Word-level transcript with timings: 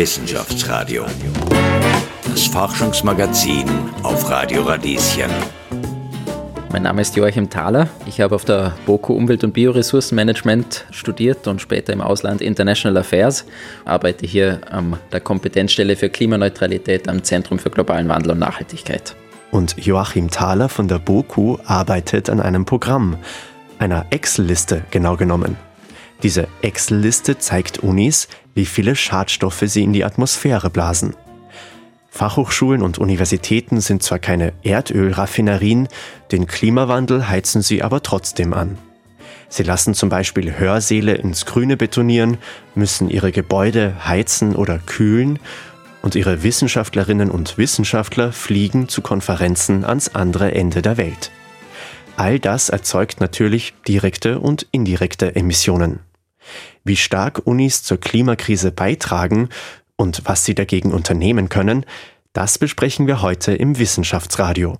Wissenschaftsradio. 0.00 1.04
Das 2.24 2.46
Forschungsmagazin 2.46 3.68
auf 4.02 4.30
Radio 4.30 4.62
Radieschen. 4.62 5.30
Mein 6.72 6.84
Name 6.84 7.02
ist 7.02 7.14
Joachim 7.16 7.50
Thaler. 7.50 7.86
Ich 8.06 8.18
habe 8.22 8.34
auf 8.34 8.46
der 8.46 8.72
BOKU 8.86 9.12
Umwelt- 9.12 9.44
und 9.44 9.52
Bioressourcenmanagement 9.52 10.86
studiert 10.90 11.46
und 11.46 11.60
später 11.60 11.92
im 11.92 12.00
Ausland 12.00 12.40
International 12.40 12.96
Affairs. 12.96 13.44
Arbeite 13.84 14.24
hier 14.24 14.62
an 14.70 14.96
der 15.12 15.20
Kompetenzstelle 15.20 15.96
für 15.96 16.08
Klimaneutralität 16.08 17.06
am 17.06 17.22
Zentrum 17.22 17.58
für 17.58 17.68
globalen 17.68 18.08
Wandel 18.08 18.32
und 18.32 18.38
Nachhaltigkeit. 18.38 19.14
Und 19.50 19.76
Joachim 19.84 20.30
Thaler 20.30 20.70
von 20.70 20.88
der 20.88 20.98
BOKU 20.98 21.58
arbeitet 21.66 22.30
an 22.30 22.40
einem 22.40 22.64
Programm, 22.64 23.18
einer 23.78 24.06
Excel-Liste 24.08 24.82
genau 24.90 25.18
genommen. 25.18 25.58
Diese 26.22 26.48
Excel-Liste 26.60 27.38
zeigt 27.38 27.78
Unis, 27.78 28.28
wie 28.60 28.66
viele 28.66 28.94
Schadstoffe 28.94 29.62
sie 29.64 29.82
in 29.82 29.94
die 29.94 30.04
Atmosphäre 30.04 30.68
blasen. 30.68 31.16
Fachhochschulen 32.10 32.82
und 32.82 32.98
Universitäten 32.98 33.80
sind 33.80 34.02
zwar 34.02 34.18
keine 34.18 34.52
Erdölraffinerien, 34.62 35.88
den 36.30 36.46
Klimawandel 36.46 37.26
heizen 37.26 37.62
sie 37.62 37.82
aber 37.82 38.02
trotzdem 38.02 38.52
an. 38.52 38.76
Sie 39.48 39.62
lassen 39.62 39.94
zum 39.94 40.10
Beispiel 40.10 40.58
Hörsäle 40.58 41.14
ins 41.14 41.46
Grüne 41.46 41.78
betonieren, 41.78 42.36
müssen 42.74 43.08
ihre 43.08 43.32
Gebäude 43.32 43.94
heizen 44.06 44.54
oder 44.54 44.78
kühlen 44.78 45.38
und 46.02 46.14
ihre 46.14 46.42
Wissenschaftlerinnen 46.42 47.30
und 47.30 47.56
Wissenschaftler 47.56 48.30
fliegen 48.30 48.90
zu 48.90 49.00
Konferenzen 49.00 49.86
ans 49.86 50.14
andere 50.14 50.52
Ende 50.52 50.82
der 50.82 50.98
Welt. 50.98 51.30
All 52.18 52.38
das 52.38 52.68
erzeugt 52.68 53.20
natürlich 53.20 53.72
direkte 53.88 54.38
und 54.38 54.66
indirekte 54.70 55.34
Emissionen. 55.34 56.00
Wie 56.84 56.96
stark 56.96 57.46
Unis 57.46 57.82
zur 57.82 57.98
Klimakrise 57.98 58.72
beitragen 58.72 59.48
und 59.96 60.22
was 60.24 60.44
sie 60.44 60.54
dagegen 60.54 60.92
unternehmen 60.92 61.48
können, 61.48 61.84
das 62.32 62.58
besprechen 62.58 63.06
wir 63.06 63.22
heute 63.22 63.52
im 63.54 63.78
Wissenschaftsradio. 63.78 64.78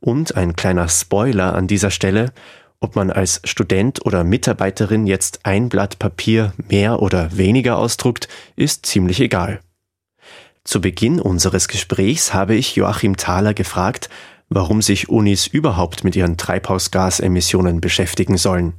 Und 0.00 0.36
ein 0.36 0.56
kleiner 0.56 0.88
Spoiler 0.88 1.54
an 1.54 1.66
dieser 1.66 1.90
Stelle, 1.90 2.32
ob 2.80 2.94
man 2.94 3.10
als 3.10 3.40
Student 3.44 4.06
oder 4.06 4.22
Mitarbeiterin 4.22 5.06
jetzt 5.06 5.40
ein 5.42 5.68
Blatt 5.68 5.98
Papier 5.98 6.52
mehr 6.68 7.02
oder 7.02 7.36
weniger 7.36 7.76
ausdruckt, 7.78 8.28
ist 8.54 8.86
ziemlich 8.86 9.20
egal. 9.20 9.60
Zu 10.62 10.80
Beginn 10.80 11.20
unseres 11.20 11.66
Gesprächs 11.66 12.32
habe 12.34 12.54
ich 12.54 12.76
Joachim 12.76 13.16
Thaler 13.16 13.54
gefragt, 13.54 14.08
warum 14.48 14.82
sich 14.82 15.08
Unis 15.08 15.46
überhaupt 15.46 16.04
mit 16.04 16.14
ihren 16.14 16.36
Treibhausgasemissionen 16.36 17.80
beschäftigen 17.80 18.36
sollen. 18.36 18.74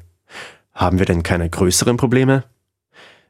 Haben 0.80 0.98
wir 0.98 1.06
denn 1.06 1.24
keine 1.24 1.50
größeren 1.50 1.98
Probleme? 1.98 2.46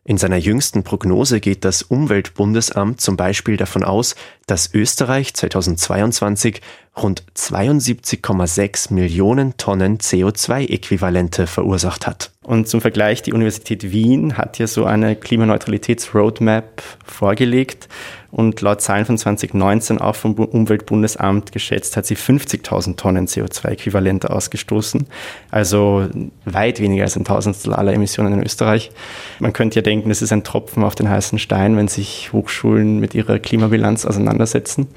In 0.04 0.20
seiner 0.20 0.38
jüngsten 0.38 0.84
Prognose 0.84 1.40
geht 1.40 1.66
das 1.66 1.82
Umweltbundesamt 1.82 3.02
zum 3.02 3.18
Beispiel 3.18 3.58
davon 3.58 3.84
aus, 3.84 4.16
dass 4.46 4.72
Österreich 4.72 5.34
2022 5.34 6.62
rund 6.96 7.24
72,6 7.36 8.94
Millionen 8.94 9.58
Tonnen 9.58 9.98
CO2-Äquivalente 9.98 11.48
verursacht 11.48 12.06
hat. 12.06 12.32
Und 12.50 12.68
zum 12.68 12.82
Vergleich, 12.82 13.22
die 13.22 13.32
Universität 13.32 13.92
Wien 13.92 14.36
hat 14.36 14.58
ja 14.58 14.66
so 14.66 14.86
eine 14.86 15.16
Klimaneutralitätsroadmap 15.16 16.82
vorgelegt 17.06 17.88
und 18.32 18.60
laut 18.62 18.82
Zahlen 18.82 19.06
von 19.06 19.20
2019 19.20 20.02
auch 20.02 20.16
vom 20.16 20.34
Umweltbundesamt 20.34 21.52
geschätzt 21.52 21.96
hat 21.96 22.08
sie 22.08 22.16
50.000 22.16 22.96
Tonnen 22.96 23.28
CO2-Äquivalente 23.28 24.32
ausgestoßen. 24.32 25.06
Also 25.52 26.08
weit 26.46 26.80
weniger 26.80 27.04
als 27.04 27.16
ein 27.16 27.24
Tausendstel 27.24 27.72
aller 27.76 27.94
Emissionen 27.94 28.34
in 28.34 28.44
Österreich. 28.44 28.90
Man 29.38 29.54
könnte 29.54 29.76
ja 29.76 29.84
denken, 29.84 30.10
das 30.10 30.24
ist 30.24 30.32
ein 30.32 30.44
Tropfen 30.44 30.84
auf 30.84 30.96
den 30.96 31.08
heißen 31.08 31.38
Stein, 31.38 31.78
wenn 31.78 31.88
sich 31.88 32.34
Hochschulen 32.34 33.00
mit 33.00 33.14
ihrer 33.14 33.38
Klimabilanz 33.38 34.08
auseinandersetzen. 34.08 34.88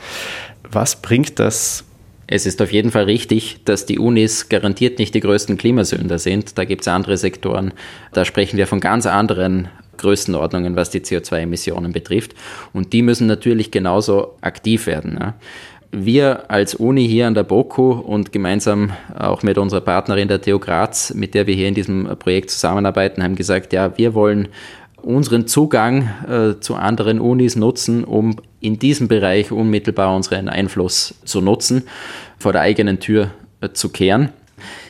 Was 0.71 0.97
bringt 1.03 1.39
das 1.39 1.85
es 2.33 2.47
ist 2.47 2.63
auf 2.63 2.73
jeden 2.73 2.91
Fall 2.91 3.05
richtig, 3.05 3.59
dass 3.65 3.85
die 3.85 3.99
Unis 3.99 4.49
garantiert 4.49 4.99
nicht 4.99 5.15
die 5.15 5.21
größten 5.21 5.59
Klimasünder 5.59 6.19
sind. 6.19 6.57
Da 6.57 6.65
gibt 6.65 6.81
es 6.81 6.89
andere 6.89 7.19
Sektoren. 7.19 7.75
Da 8.13 8.25
sprechen 8.25 8.57
wir 8.57 8.67
von 8.67 8.81
ganz 8.81 9.07
anderen 9.07 9.69
Größenordnungen, 9.99 10.75
was 10.75 10.89
die 10.89 11.01
CO2-Emissionen 11.01 11.93
betrifft. 11.93 12.35
Und 12.73 12.95
die 12.95 13.03
müssen 13.03 13.27
natürlich 13.27 13.71
genauso 13.71 14.37
aktiv 14.41 14.87
werden. 14.87 15.19
Ja. 15.21 15.35
Wir 15.95 16.51
als 16.51 16.75
Uni 16.75 17.07
hier 17.07 17.27
an 17.27 17.35
der 17.35 17.43
BOKU 17.43 17.93
und 17.93 18.33
gemeinsam 18.33 18.93
auch 19.15 19.43
mit 19.43 19.59
unserer 19.59 19.83
Partnerin 19.83 20.29
der 20.29 20.41
TU 20.41 20.59
Graz, 20.59 21.13
mit 21.13 21.35
der 21.35 21.47
wir 21.47 21.55
hier 21.55 21.69
in 21.69 21.75
diesem 21.75 22.17
Projekt 22.19 22.51
zusammenarbeiten, 22.51 23.23
haben 23.23 23.37
gesagt, 23.37 23.75
ja, 23.75 23.99
wir 23.99 24.15
wollen 24.15 24.49
unseren 25.03 25.47
Zugang 25.47 26.09
äh, 26.29 26.61
zu 26.61 26.77
anderen 26.77 27.21
Unis 27.21 27.57
nutzen, 27.57 28.05
um 28.05 28.37
in 28.61 28.79
diesem 28.79 29.09
Bereich 29.09 29.53
unmittelbar 29.53 30.15
unseren 30.15 30.49
Einfluss 30.49 31.15
zu 31.25 31.41
nutzen, 31.41 31.83
vor 32.43 32.53
der 32.53 32.61
eigenen 32.61 33.01
Tür 33.01 33.31
äh, 33.61 33.71
zu 33.71 33.89
kehren. 33.89 34.31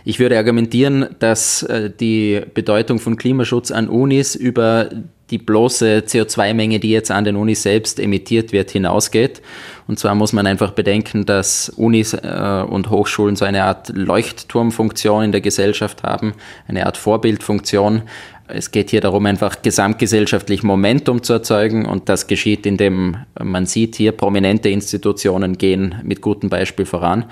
Ich 0.05 0.19
würde 0.19 0.37
argumentieren, 0.37 1.07
dass 1.21 1.63
äh, 1.63 1.91
die 1.91 2.43
Bedeutung 2.55 2.99
von 2.99 3.17
Klimaschutz 3.17 3.71
an 3.71 3.89
Unis 3.89 4.35
über 4.35 4.91
die 5.31 5.39
bloße 5.39 6.05
CO2-Menge, 6.07 6.79
die 6.79 6.91
jetzt 6.91 7.11
an 7.11 7.25
den 7.25 7.37
Unis 7.37 7.63
selbst 7.63 7.99
emittiert 7.99 8.53
wird, 8.53 8.71
hinausgeht. 8.71 9.41
Und 9.89 9.99
zwar 9.99 10.15
muss 10.15 10.33
man 10.33 10.47
einfach 10.47 10.73
bedenken, 10.73 11.25
dass 11.25 11.71
Unis 11.71 12.13
äh, 12.13 12.65
und 12.69 12.91
Hochschulen 12.91 13.35
so 13.35 13.45
eine 13.45 13.65
Art 13.65 13.89
Leuchtturmfunktion 13.95 15.25
in 15.25 15.33
der 15.33 15.41
Gesellschaft 15.41 16.03
haben, 16.03 16.35
eine 16.69 16.85
Art 16.87 16.99
Vorbildfunktion, 16.99 18.03
es 18.49 18.71
geht 18.71 18.91
hier 18.91 19.01
darum, 19.01 19.25
einfach 19.27 19.63
gesamtgesellschaftlich 19.63 20.63
Momentum 20.63 21.23
zu 21.23 21.33
erzeugen 21.33 21.87
und 21.87 22.09
das 22.09 22.27
geschieht, 22.27 22.67
indem 22.67 23.17
man 23.43 23.67
sieht, 23.67 23.95
hier 23.95 24.13
prominente 24.13 24.69
Institutionen 24.69 25.59
gehen 25.59 25.95
mit 26.03 26.21
gutem 26.21 26.49
Beispiel 26.49 26.85
voran. 26.85 27.25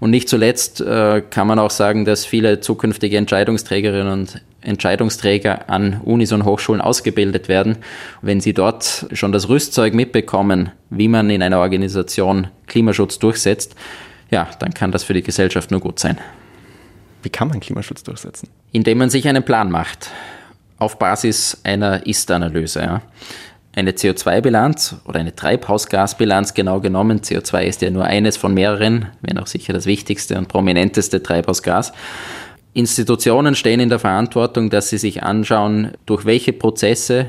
Und 0.00 0.10
nicht 0.10 0.28
zuletzt 0.28 0.80
äh, 0.80 1.22
kann 1.30 1.46
man 1.46 1.58
auch 1.58 1.70
sagen, 1.70 2.04
dass 2.04 2.24
viele 2.24 2.60
zukünftige 2.60 3.16
Entscheidungsträgerinnen 3.16 4.12
und 4.12 4.42
Entscheidungsträger 4.60 5.70
an 5.70 6.00
Unis 6.04 6.32
und 6.32 6.44
Hochschulen 6.44 6.80
ausgebildet 6.80 7.48
werden. 7.48 7.78
Wenn 8.20 8.40
sie 8.40 8.52
dort 8.52 9.06
schon 9.12 9.32
das 9.32 9.48
Rüstzeug 9.48 9.94
mitbekommen, 9.94 10.70
wie 10.90 11.08
man 11.08 11.30
in 11.30 11.42
einer 11.42 11.60
Organisation 11.60 12.48
Klimaschutz 12.66 13.18
durchsetzt, 13.18 13.76
ja, 14.30 14.48
dann 14.58 14.74
kann 14.74 14.90
das 14.90 15.04
für 15.04 15.14
die 15.14 15.22
Gesellschaft 15.22 15.70
nur 15.70 15.80
gut 15.80 16.00
sein. 16.00 16.18
Wie 17.22 17.30
kann 17.30 17.48
man 17.48 17.60
Klimaschutz 17.60 18.02
durchsetzen? 18.02 18.48
Indem 18.72 18.98
man 18.98 19.10
sich 19.10 19.28
einen 19.28 19.44
Plan 19.44 19.70
macht 19.70 20.10
auf 20.78 20.98
Basis 20.98 21.60
einer 21.64 22.06
Ist-Analyse. 22.06 22.80
Ja. 22.80 23.02
Eine 23.74 23.92
CO2-Bilanz 23.92 24.96
oder 25.04 25.20
eine 25.20 25.34
Treibhausgasbilanz 25.34 26.54
genau 26.54 26.80
genommen. 26.80 27.20
CO2 27.20 27.64
ist 27.64 27.82
ja 27.82 27.90
nur 27.90 28.04
eines 28.04 28.36
von 28.36 28.54
mehreren, 28.54 29.08
wenn 29.20 29.38
auch 29.38 29.46
sicher 29.46 29.72
das 29.72 29.86
wichtigste 29.86 30.38
und 30.38 30.48
prominenteste 30.48 31.22
Treibhausgas. 31.22 31.92
Institutionen 32.72 33.54
stehen 33.54 33.80
in 33.80 33.88
der 33.88 33.98
Verantwortung, 33.98 34.70
dass 34.70 34.90
sie 34.90 34.98
sich 34.98 35.22
anschauen, 35.22 35.92
durch 36.04 36.26
welche 36.26 36.52
Prozesse 36.52 37.26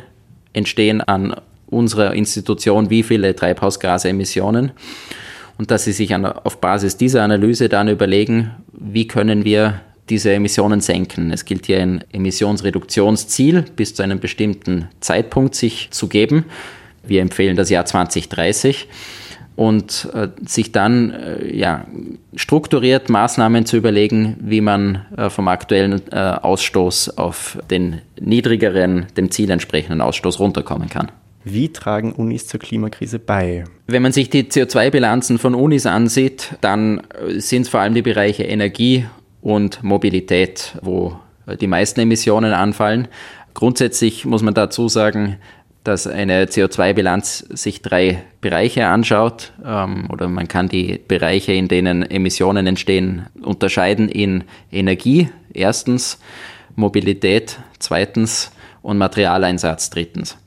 entstehen 0.53 1.01
an 1.01 1.35
unserer 1.67 2.13
Institution 2.13 2.89
wie 2.89 3.03
viele 3.03 3.35
Treibhausgasemissionen 3.35 4.71
und 5.57 5.71
dass 5.71 5.83
sie 5.83 5.91
sich 5.91 6.13
an, 6.13 6.25
auf 6.25 6.59
Basis 6.59 6.97
dieser 6.97 7.23
Analyse 7.23 7.69
dann 7.69 7.87
überlegen, 7.87 8.51
wie 8.73 9.07
können 9.07 9.43
wir 9.43 9.81
diese 10.09 10.33
Emissionen 10.33 10.81
senken. 10.81 11.31
Es 11.31 11.45
gilt 11.45 11.65
hier 11.65 11.79
ein 11.81 12.03
Emissionsreduktionsziel 12.11 13.65
bis 13.75 13.93
zu 13.95 14.03
einem 14.03 14.19
bestimmten 14.19 14.87
Zeitpunkt 14.99 15.55
sich 15.55 15.89
zu 15.91 16.07
geben. 16.07 16.45
Wir 17.05 17.21
empfehlen 17.21 17.55
das 17.55 17.69
Jahr 17.69 17.85
2030 17.85 18.87
und 19.55 20.09
äh, 20.13 20.29
sich 20.45 20.71
dann 20.71 21.11
äh, 21.11 21.55
ja, 21.55 21.85
strukturiert 22.35 23.09
Maßnahmen 23.09 23.65
zu 23.65 23.75
überlegen, 23.75 24.37
wie 24.39 24.61
man 24.61 25.05
äh, 25.17 25.29
vom 25.29 25.47
aktuellen 25.47 26.01
äh, 26.11 26.15
Ausstoß 26.15 27.17
auf 27.17 27.57
den 27.69 28.01
niedrigeren, 28.19 29.07
dem 29.17 29.31
Ziel 29.31 29.49
entsprechenden 29.49 30.01
Ausstoß 30.01 30.39
runterkommen 30.39 30.89
kann. 30.89 31.11
Wie 31.43 31.69
tragen 31.69 32.11
Unis 32.11 32.45
zur 32.45 32.59
Klimakrise 32.59 33.19
bei? 33.19 33.63
Wenn 33.87 34.01
man 34.01 34.11
sich 34.11 34.29
die 34.29 34.43
CO2-Bilanzen 34.43 35.39
von 35.39 35.55
Unis 35.55 35.85
ansieht, 35.85 36.55
dann 36.61 36.99
äh, 36.99 37.39
sind 37.39 37.63
es 37.63 37.69
vor 37.69 37.79
allem 37.79 37.95
die 37.95 38.01
Bereiche 38.01 38.43
Energie 38.43 39.05
und 39.47 39.81
Mobilität, 39.81 40.77
wo 40.81 41.17
die 41.61 41.67
meisten 41.67 42.01
Emissionen 42.01 42.51
anfallen. 42.51 43.07
Grundsätzlich 43.53 44.25
muss 44.25 44.43
man 44.43 44.53
dazu 44.53 44.89
sagen, 44.89 45.37
dass 45.85 46.05
eine 46.05 46.47
CO2-Bilanz 46.47 47.45
sich 47.51 47.81
drei 47.81 48.23
Bereiche 48.41 48.87
anschaut 48.87 49.53
ähm, 49.65 50.09
oder 50.11 50.27
man 50.27 50.49
kann 50.49 50.67
die 50.67 50.99
Bereiche, 51.07 51.53
in 51.53 51.69
denen 51.69 52.03
Emissionen 52.03 52.67
entstehen, 52.67 53.27
unterscheiden 53.41 54.09
in 54.09 54.43
Energie 54.69 55.29
erstens, 55.53 56.19
Mobilität 56.75 57.57
zweitens 57.79 58.51
und 58.81 58.97
Materialeinsatz 58.97 59.89
drittens. 59.89 60.37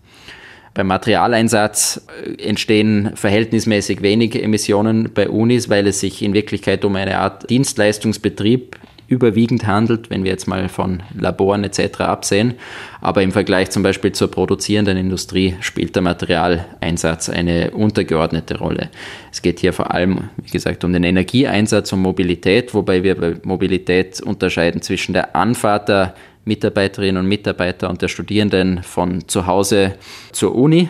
Beim 0.74 0.86
Materialeinsatz 0.86 2.06
äh, 2.24 2.42
entstehen 2.42 3.12
verhältnismäßig 3.14 4.02
wenig 4.02 4.40
Emissionen 4.42 5.10
bei 5.12 5.28
Unis, 5.28 5.68
weil 5.68 5.86
es 5.86 6.00
sich 6.00 6.22
in 6.22 6.32
Wirklichkeit 6.32 6.84
um 6.84 6.96
eine 6.96 7.18
Art 7.18 7.50
Dienstleistungsbetrieb 7.50 8.76
überwiegend 9.10 9.66
handelt, 9.66 10.08
wenn 10.08 10.22
wir 10.22 10.30
jetzt 10.30 10.46
mal 10.46 10.68
von 10.68 11.02
Laboren 11.18 11.64
etc. 11.64 12.00
absehen. 12.00 12.54
Aber 13.00 13.22
im 13.22 13.32
Vergleich 13.32 13.70
zum 13.70 13.82
Beispiel 13.82 14.12
zur 14.12 14.30
produzierenden 14.30 14.96
Industrie 14.96 15.56
spielt 15.60 15.96
der 15.96 16.02
Materialeinsatz 16.02 17.28
eine 17.28 17.72
untergeordnete 17.72 18.58
Rolle. 18.58 18.88
Es 19.32 19.42
geht 19.42 19.58
hier 19.58 19.72
vor 19.72 19.92
allem, 19.92 20.30
wie 20.36 20.50
gesagt, 20.50 20.84
um 20.84 20.92
den 20.92 21.02
Energieeinsatz 21.02 21.92
und 21.92 22.02
Mobilität, 22.02 22.72
wobei 22.72 23.02
wir 23.02 23.16
bei 23.16 23.34
Mobilität 23.42 24.22
unterscheiden 24.22 24.80
zwischen 24.80 25.12
der 25.12 25.34
Anfahrt 25.34 25.88
der 25.88 26.14
Mitarbeiterinnen 26.44 27.20
und 27.20 27.28
Mitarbeiter 27.28 27.90
und 27.90 28.00
der 28.02 28.08
Studierenden 28.08 28.84
von 28.84 29.26
zu 29.26 29.46
Hause 29.46 29.96
zur 30.30 30.54
Uni. 30.54 30.88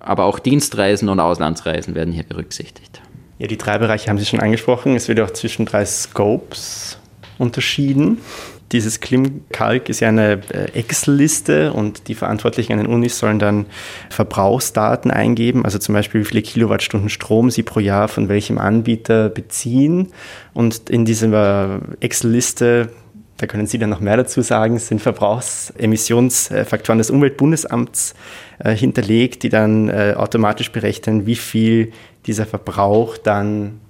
Aber 0.00 0.24
auch 0.24 0.40
Dienstreisen 0.40 1.08
und 1.08 1.20
Auslandsreisen 1.20 1.94
werden 1.94 2.12
hier 2.12 2.24
berücksichtigt. 2.24 3.00
Ja, 3.38 3.46
die 3.46 3.56
drei 3.56 3.78
Bereiche 3.78 4.10
haben 4.10 4.18
Sie 4.18 4.26
schon 4.26 4.40
angesprochen. 4.40 4.96
Es 4.96 5.06
wird 5.06 5.20
auch 5.20 5.30
zwischen 5.30 5.66
drei 5.66 5.84
Scopes 5.86 6.98
unterschieden. 7.38 8.18
Dieses 8.72 9.00
Klimkalk 9.00 9.88
ist 9.88 10.00
ja 10.00 10.08
eine 10.08 10.40
äh, 10.50 10.72
Excel-Liste 10.72 11.72
und 11.72 12.08
die 12.08 12.14
Verantwortlichen 12.14 12.72
an 12.72 12.78
den 12.78 12.86
Unis 12.86 13.18
sollen 13.18 13.38
dann 13.38 13.66
Verbrauchsdaten 14.10 15.10
eingeben, 15.10 15.64
also 15.64 15.78
zum 15.78 15.94
Beispiel 15.94 16.22
wie 16.22 16.24
viele 16.24 16.42
Kilowattstunden 16.42 17.08
Strom 17.08 17.50
sie 17.50 17.62
pro 17.62 17.80
Jahr 17.80 18.08
von 18.08 18.28
welchem 18.28 18.58
Anbieter 18.58 19.28
beziehen. 19.28 20.08
Und 20.54 20.88
in 20.88 21.04
dieser 21.04 21.80
Excel-Liste 22.00 22.90
da 23.36 23.46
können 23.46 23.66
Sie 23.66 23.78
dann 23.78 23.90
noch 23.90 24.00
mehr 24.00 24.16
dazu 24.16 24.42
sagen, 24.42 24.78
sind 24.78 25.02
Verbrauchsemissionsfaktoren 25.02 26.98
des 26.98 27.10
Umweltbundesamts 27.10 28.14
äh, 28.60 28.74
hinterlegt, 28.74 29.42
die 29.42 29.48
dann 29.48 29.88
äh, 29.88 30.14
automatisch 30.16 30.70
berechnen, 30.70 31.26
wie 31.26 31.34
viel 31.34 31.92
dieser 32.26 32.46
Verbrauch 32.46 33.18
dann 33.18 33.80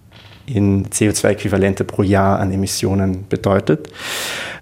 in 0.47 0.87
CO2-Äquivalente 0.89 1.85
pro 1.85 2.03
Jahr 2.03 2.39
an 2.39 2.53
Emissionen 2.53 3.27
bedeutet. 3.29 3.89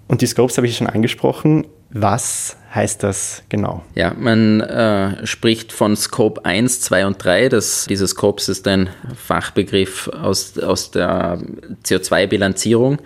Und 0.07 0.21
die 0.21 0.27
Scopes 0.27 0.57
habe 0.57 0.67
ich 0.67 0.77
schon 0.77 0.87
angesprochen. 0.87 1.65
Was 1.95 2.57
heißt 2.73 3.03
das 3.03 3.43
genau? 3.49 3.83
Ja, 3.93 4.13
man 4.17 4.61
äh, 4.61 5.25
spricht 5.27 5.71
von 5.71 5.95
Scope 5.95 6.43
1, 6.43 6.81
2 6.81 7.05
und 7.05 7.23
3. 7.23 7.49
Das, 7.49 7.85
diese 7.87 8.07
Scopes 8.07 8.49
ist 8.49 8.67
ein 8.67 8.89
Fachbegriff 9.15 10.07
aus, 10.07 10.57
aus 10.57 10.89
der 10.89 11.39
CO2-Bilanzierung. 11.85 12.97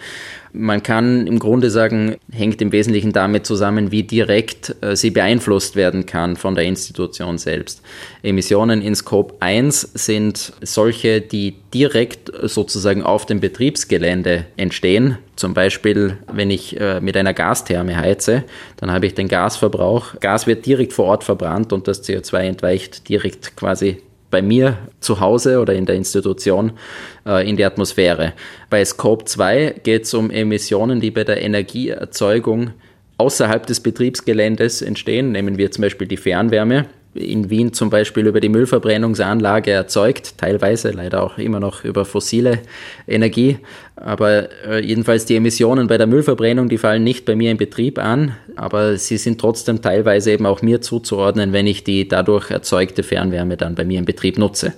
Man 0.59 0.81
kann 0.81 1.27
im 1.27 1.37
Grunde 1.37 1.69
sagen, 1.69 2.15
hängt 2.31 2.63
im 2.63 2.71
Wesentlichen 2.71 3.13
damit 3.13 3.45
zusammen, 3.45 3.91
wie 3.91 4.01
direkt 4.01 4.75
äh, 4.81 4.95
sie 4.95 5.11
beeinflusst 5.11 5.75
werden 5.75 6.07
kann 6.07 6.35
von 6.35 6.55
der 6.55 6.63
Institution 6.63 7.37
selbst. 7.37 7.83
Emissionen 8.23 8.81
in 8.81 8.95
Scope 8.95 9.35
1 9.39 9.81
sind 9.93 10.53
solche, 10.61 11.21
die 11.21 11.57
direkt 11.75 12.31
sozusagen 12.41 13.03
auf 13.03 13.27
dem 13.27 13.39
Betriebsgelände 13.39 14.45
entstehen. 14.57 15.19
Zum 15.35 15.53
Beispiel, 15.53 16.17
wenn 16.31 16.49
ich 16.49 16.79
äh, 16.79 17.01
mit 17.01 17.15
einer 17.15 17.35
Gastherme 17.35 17.95
heize, 17.95 18.43
dann 18.77 18.91
habe 18.91 19.05
ich 19.05 19.13
den 19.13 19.27
Gasverbrauch. 19.27 20.19
Gas 20.19 20.47
wird 20.47 20.65
direkt 20.65 20.93
vor 20.93 21.05
Ort 21.05 21.23
verbrannt 21.23 21.71
und 21.71 21.87
das 21.87 22.03
CO2 22.03 22.39
entweicht 22.39 23.07
direkt 23.09 23.55
quasi 23.55 24.01
bei 24.29 24.41
mir 24.41 24.77
zu 24.99 25.19
Hause 25.19 25.59
oder 25.59 25.73
in 25.73 25.85
der 25.85 25.95
Institution 25.95 26.73
äh, 27.25 27.47
in 27.49 27.57
die 27.57 27.65
Atmosphäre. 27.65 28.33
Bei 28.69 28.83
Scope 28.83 29.25
2 29.25 29.81
geht 29.83 30.03
es 30.03 30.13
um 30.13 30.31
Emissionen, 30.31 30.99
die 30.99 31.11
bei 31.11 31.23
der 31.23 31.41
Energieerzeugung 31.41 32.71
außerhalb 33.17 33.65
des 33.65 33.79
Betriebsgeländes 33.79 34.81
entstehen. 34.81 35.31
Nehmen 35.31 35.57
wir 35.57 35.71
zum 35.71 35.83
Beispiel 35.83 36.07
die 36.07 36.17
Fernwärme 36.17 36.85
in 37.17 37.49
Wien 37.49 37.73
zum 37.73 37.89
Beispiel 37.89 38.27
über 38.27 38.39
die 38.39 38.49
Müllverbrennungsanlage 38.49 39.71
erzeugt, 39.71 40.37
teilweise 40.37 40.91
leider 40.91 41.23
auch 41.23 41.37
immer 41.37 41.59
noch 41.59 41.83
über 41.83 42.05
fossile 42.05 42.59
Energie. 43.07 43.57
Aber 43.95 44.49
äh, 44.67 44.85
jedenfalls 44.85 45.25
die 45.25 45.35
Emissionen 45.35 45.87
bei 45.87 45.97
der 45.97 46.07
Müllverbrennung, 46.07 46.69
die 46.69 46.77
fallen 46.77 47.03
nicht 47.03 47.25
bei 47.25 47.35
mir 47.35 47.51
im 47.51 47.57
Betrieb 47.57 47.97
an, 47.97 48.35
aber 48.55 48.97
sie 48.97 49.17
sind 49.17 49.41
trotzdem 49.41 49.81
teilweise 49.81 50.31
eben 50.31 50.45
auch 50.45 50.61
mir 50.61 50.81
zuzuordnen, 50.81 51.53
wenn 51.53 51.67
ich 51.67 51.83
die 51.83 52.07
dadurch 52.07 52.51
erzeugte 52.51 53.03
Fernwärme 53.03 53.57
dann 53.57 53.75
bei 53.75 53.83
mir 53.83 53.99
im 53.99 54.05
Betrieb 54.05 54.37
nutze. 54.37 54.73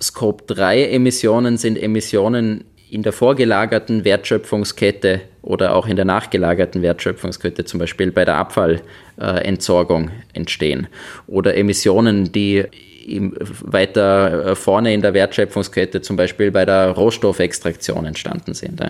Scope 0.00 0.44
3 0.46 0.90
Emissionen 0.90 1.56
sind 1.56 1.76
Emissionen 1.76 2.64
in 2.90 3.02
der 3.02 3.12
vorgelagerten 3.12 4.04
Wertschöpfungskette 4.04 5.20
oder 5.42 5.74
auch 5.74 5.86
in 5.86 5.96
der 5.96 6.04
nachgelagerten 6.04 6.82
Wertschöpfungskette, 6.82 7.64
zum 7.64 7.80
Beispiel 7.80 8.10
bei 8.10 8.24
der 8.24 8.36
Abfallentsorgung 8.36 10.10
entstehen 10.32 10.86
oder 11.26 11.56
Emissionen, 11.56 12.32
die 12.32 12.64
weiter 13.62 14.54
vorne 14.54 14.92
in 14.92 15.00
der 15.00 15.14
Wertschöpfungskette, 15.14 16.02
zum 16.02 16.16
Beispiel 16.16 16.50
bei 16.50 16.66
der 16.66 16.90
Rohstoffextraktion 16.90 18.04
entstanden 18.04 18.52
sind. 18.52 18.82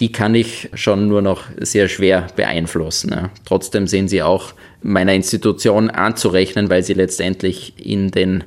Die 0.00 0.10
kann 0.10 0.34
ich 0.34 0.68
schon 0.74 1.06
nur 1.06 1.22
noch 1.22 1.44
sehr 1.58 1.88
schwer 1.88 2.26
beeinflussen. 2.34 3.30
Trotzdem 3.44 3.86
sind 3.86 4.08
sie 4.08 4.22
auch 4.22 4.54
meiner 4.82 5.14
Institution 5.14 5.90
anzurechnen, 5.90 6.70
weil 6.70 6.82
sie 6.82 6.94
letztendlich 6.94 7.74
in 7.76 8.10
den 8.10 8.42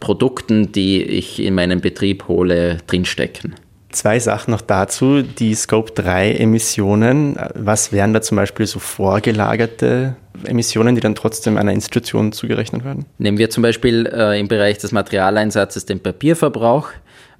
Produkten, 0.00 0.72
die 0.72 1.02
ich 1.02 1.40
in 1.40 1.54
meinem 1.54 1.80
Betrieb 1.80 2.26
hole, 2.26 2.78
drinstecken. 2.88 3.54
Zwei 3.96 4.18
Sachen 4.18 4.50
noch 4.50 4.60
dazu. 4.60 5.22
Die 5.22 5.54
Scope 5.54 5.90
3 5.92 6.32
Emissionen. 6.32 7.38
Was 7.54 7.92
wären 7.92 8.12
da 8.12 8.20
zum 8.20 8.36
Beispiel 8.36 8.66
so 8.66 8.78
vorgelagerte 8.78 10.16
Emissionen, 10.44 10.94
die 10.94 11.00
dann 11.00 11.14
trotzdem 11.14 11.56
einer 11.56 11.72
Institution 11.72 12.30
zugerechnet 12.32 12.84
werden? 12.84 13.06
Nehmen 13.16 13.38
wir 13.38 13.48
zum 13.48 13.62
Beispiel 13.62 14.06
äh, 14.12 14.38
im 14.38 14.48
Bereich 14.48 14.76
des 14.76 14.92
Materialeinsatzes 14.92 15.86
den 15.86 16.00
Papierverbrauch. 16.00 16.90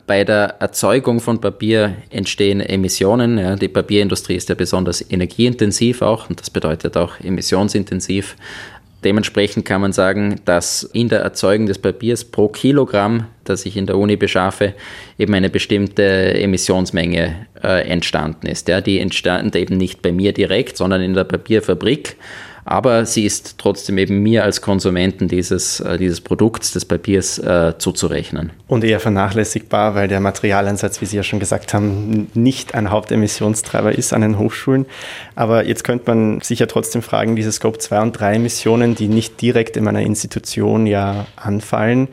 Bei 0.06 0.24
der 0.24 0.54
Erzeugung 0.60 1.20
von 1.20 1.42
Papier 1.42 1.96
entstehen 2.08 2.60
Emissionen. 2.60 3.36
Ja, 3.36 3.56
die 3.56 3.68
Papierindustrie 3.68 4.36
ist 4.36 4.48
ja 4.48 4.54
besonders 4.54 5.04
energieintensiv 5.10 6.00
auch 6.00 6.30
und 6.30 6.40
das 6.40 6.48
bedeutet 6.48 6.96
auch 6.96 7.20
emissionsintensiv. 7.20 8.34
Dementsprechend 9.06 9.64
kann 9.64 9.82
man 9.82 9.92
sagen, 9.92 10.40
dass 10.46 10.82
in 10.82 11.08
der 11.08 11.20
Erzeugung 11.20 11.66
des 11.66 11.78
Papiers 11.78 12.24
pro 12.24 12.48
Kilogramm, 12.48 13.28
das 13.44 13.64
ich 13.64 13.76
in 13.76 13.86
der 13.86 13.98
Uni 13.98 14.16
beschaffe, 14.16 14.74
eben 15.16 15.32
eine 15.32 15.48
bestimmte 15.48 16.02
Emissionsmenge 16.34 17.46
äh, 17.62 17.88
entstanden 17.88 18.48
ist. 18.48 18.66
Ja, 18.66 18.80
die 18.80 18.98
entstand 18.98 19.54
eben 19.54 19.76
nicht 19.76 20.02
bei 20.02 20.10
mir 20.10 20.32
direkt, 20.32 20.76
sondern 20.76 21.02
in 21.02 21.14
der 21.14 21.22
Papierfabrik 21.22 22.16
aber 22.68 23.06
sie 23.06 23.24
ist 23.24 23.58
trotzdem 23.58 23.96
eben 23.96 24.24
mir 24.24 24.42
als 24.42 24.60
Konsumenten 24.60 25.28
dieses, 25.28 25.78
äh, 25.78 25.98
dieses 25.98 26.20
Produkts, 26.20 26.72
des 26.72 26.84
Papiers 26.84 27.38
äh, 27.38 27.74
zuzurechnen. 27.78 28.50
Und 28.66 28.82
eher 28.82 28.98
vernachlässigbar, 28.98 29.94
weil 29.94 30.08
der 30.08 30.18
Materialeinsatz, 30.18 31.00
wie 31.00 31.06
Sie 31.06 31.16
ja 31.16 31.22
schon 31.22 31.38
gesagt 31.38 31.72
haben, 31.72 32.28
nicht 32.34 32.74
ein 32.74 32.90
Hauptemissionstreiber 32.90 33.96
ist 33.96 34.12
an 34.12 34.22
den 34.22 34.36
Hochschulen. 34.38 34.86
Aber 35.36 35.64
jetzt 35.64 35.84
könnte 35.84 36.12
man 36.12 36.40
sich 36.40 36.58
ja 36.58 36.66
trotzdem 36.66 37.02
fragen, 37.02 37.36
diese 37.36 37.52
Scope 37.52 37.78
2 37.78 38.02
und 38.02 38.12
3 38.12 38.34
Emissionen, 38.34 38.96
die 38.96 39.06
nicht 39.06 39.40
direkt 39.40 39.76
in 39.76 39.84
meiner 39.84 40.02
Institution 40.02 40.88
ja 40.88 41.26
anfallen, 41.36 42.08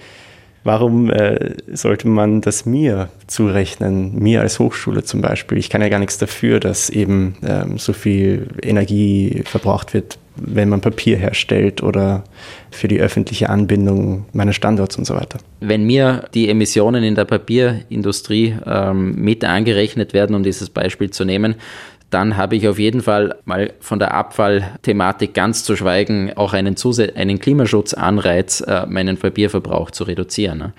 Warum 0.63 1.09
äh, 1.09 1.55
sollte 1.71 2.07
man 2.07 2.41
das 2.41 2.65
mir 2.65 3.09
zurechnen, 3.27 4.17
mir 4.17 4.41
als 4.41 4.59
Hochschule 4.59 5.03
zum 5.03 5.21
Beispiel? 5.21 5.57
Ich 5.57 5.69
kann 5.69 5.81
ja 5.81 5.89
gar 5.89 5.99
nichts 5.99 6.17
dafür, 6.17 6.59
dass 6.59 6.89
eben 6.89 7.35
ähm, 7.45 7.77
so 7.77 7.93
viel 7.93 8.47
Energie 8.61 9.43
verbraucht 9.45 9.93
wird 9.93 10.17
wenn 10.35 10.69
man 10.69 10.81
Papier 10.81 11.17
herstellt 11.17 11.83
oder 11.83 12.23
für 12.71 12.87
die 12.87 12.99
öffentliche 12.99 13.49
Anbindung 13.49 14.25
meines 14.33 14.55
Standorts 14.55 14.97
und 14.97 15.05
so 15.05 15.15
weiter. 15.15 15.39
Wenn 15.59 15.85
mir 15.85 16.27
die 16.33 16.49
Emissionen 16.49 17.03
in 17.03 17.15
der 17.15 17.25
Papierindustrie 17.25 18.55
ähm, 18.65 19.15
mit 19.15 19.43
angerechnet 19.43 20.13
werden, 20.13 20.35
um 20.35 20.43
dieses 20.43 20.69
Beispiel 20.69 21.11
zu 21.11 21.23
nehmen, 21.25 21.55
dann 22.13 22.37
habe 22.37 22.55
ich 22.55 22.67
auf 22.67 22.77
jeden 22.77 23.01
Fall 23.01 23.35
mal 23.45 23.73
von 23.79 23.97
der 23.97 24.13
Abfallthematik 24.13 25.33
ganz 25.33 25.63
zu 25.63 25.75
schweigen 25.75 26.31
auch 26.35 26.53
einen, 26.53 26.75
Zusä 26.75 27.13
einen 27.15 27.39
Klimaschutzanreiz, 27.39 28.61
äh, 28.61 28.85
meinen 28.85 29.17
Papierverbrauch 29.17 29.89
zu 29.91 30.03
reduzieren. 30.03 30.57
Ne? 30.59 30.73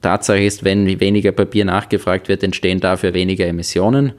Tatsache 0.00 0.42
ist, 0.42 0.64
wenn 0.64 1.00
weniger 1.00 1.32
Papier 1.32 1.64
nachgefragt 1.64 2.28
wird, 2.28 2.42
entstehen 2.42 2.80
dafür 2.80 3.12
weniger 3.12 3.46
Emissionen. 3.46 4.12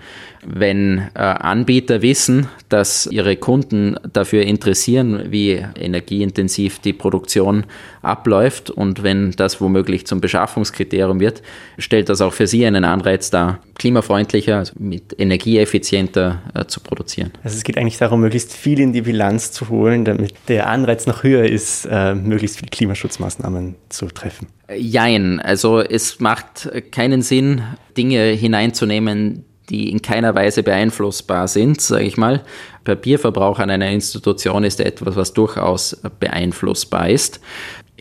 Wenn 0.46 1.10
äh, 1.16 1.20
Anbieter 1.20 2.02
wissen, 2.02 2.48
dass 2.70 3.08
ihre 3.08 3.36
Kunden 3.36 3.98
dafür 4.14 4.44
interessieren, 4.44 5.32
wie 5.32 5.66
energieintensiv 5.76 6.80
die 6.80 6.94
Produktion 6.94 7.66
abläuft 8.02 8.70
und 8.70 9.04
wenn 9.04 9.32
das 9.32 9.60
womöglich 9.60 10.08
zum 10.08 10.22
Beschaffungskriterium 10.22 11.20
wird, 11.20 11.42
stellt 11.78 12.10
das 12.10 12.22
auch 12.22 12.34
für 12.34 12.48
sie 12.48 12.66
einen 12.66 12.86
Anreiz 12.86 13.30
dar, 13.30 13.60
klimafreundlicher, 13.78 14.58
also 14.58 14.74
mit 14.78 15.20
energieeffizienter 15.20 16.42
äh, 16.60 16.68
zu 16.68 16.82
produzieren. 16.82 17.32
Also 17.44 17.58
es 17.58 17.64
geht 17.64 17.78
eigentlich 17.78 17.98
darum, 17.98 18.22
möglichst 18.22 18.54
viel 18.54 18.80
in 18.80 18.94
die 18.94 19.02
Bilanz 19.02 19.52
zu 19.52 19.70
holen, 19.70 20.06
damit 20.06 20.34
der 20.48 20.68
Anreiz 20.68 21.06
noch 21.06 21.24
höher 21.24 21.46
ist, 21.46 21.86
äh, 21.90 22.16
möglichst 22.16 22.58
viele 22.58 22.70
Klimaschutzmaßnahmen 22.70 23.76
zu 23.90 24.08
treffen. 24.08 24.48
Jein, 24.76 25.40
also 25.40 25.80
es 25.80 26.20
macht 26.20 26.70
keinen 26.92 27.22
Sinn, 27.22 27.64
Dinge 27.98 28.24
hineinzunehmen, 28.32 29.46
die 29.70 29.92
in 29.92 30.02
keiner 30.02 30.36
Weise 30.36 30.64
beeinflussbar 30.64 31.48
sind, 31.48 31.82
sage 31.82 32.06
ich 32.06 32.18
mal. 32.18 32.44
Papierverbrauch 32.84 33.60
an 33.60 33.70
einer 33.70 33.90
Institution 33.92 34.64
ist 34.64 34.80
etwas, 34.80 35.16
was 35.16 35.34
durchaus 35.34 36.02
beeinflussbar 36.20 37.10
ist. 37.10 37.40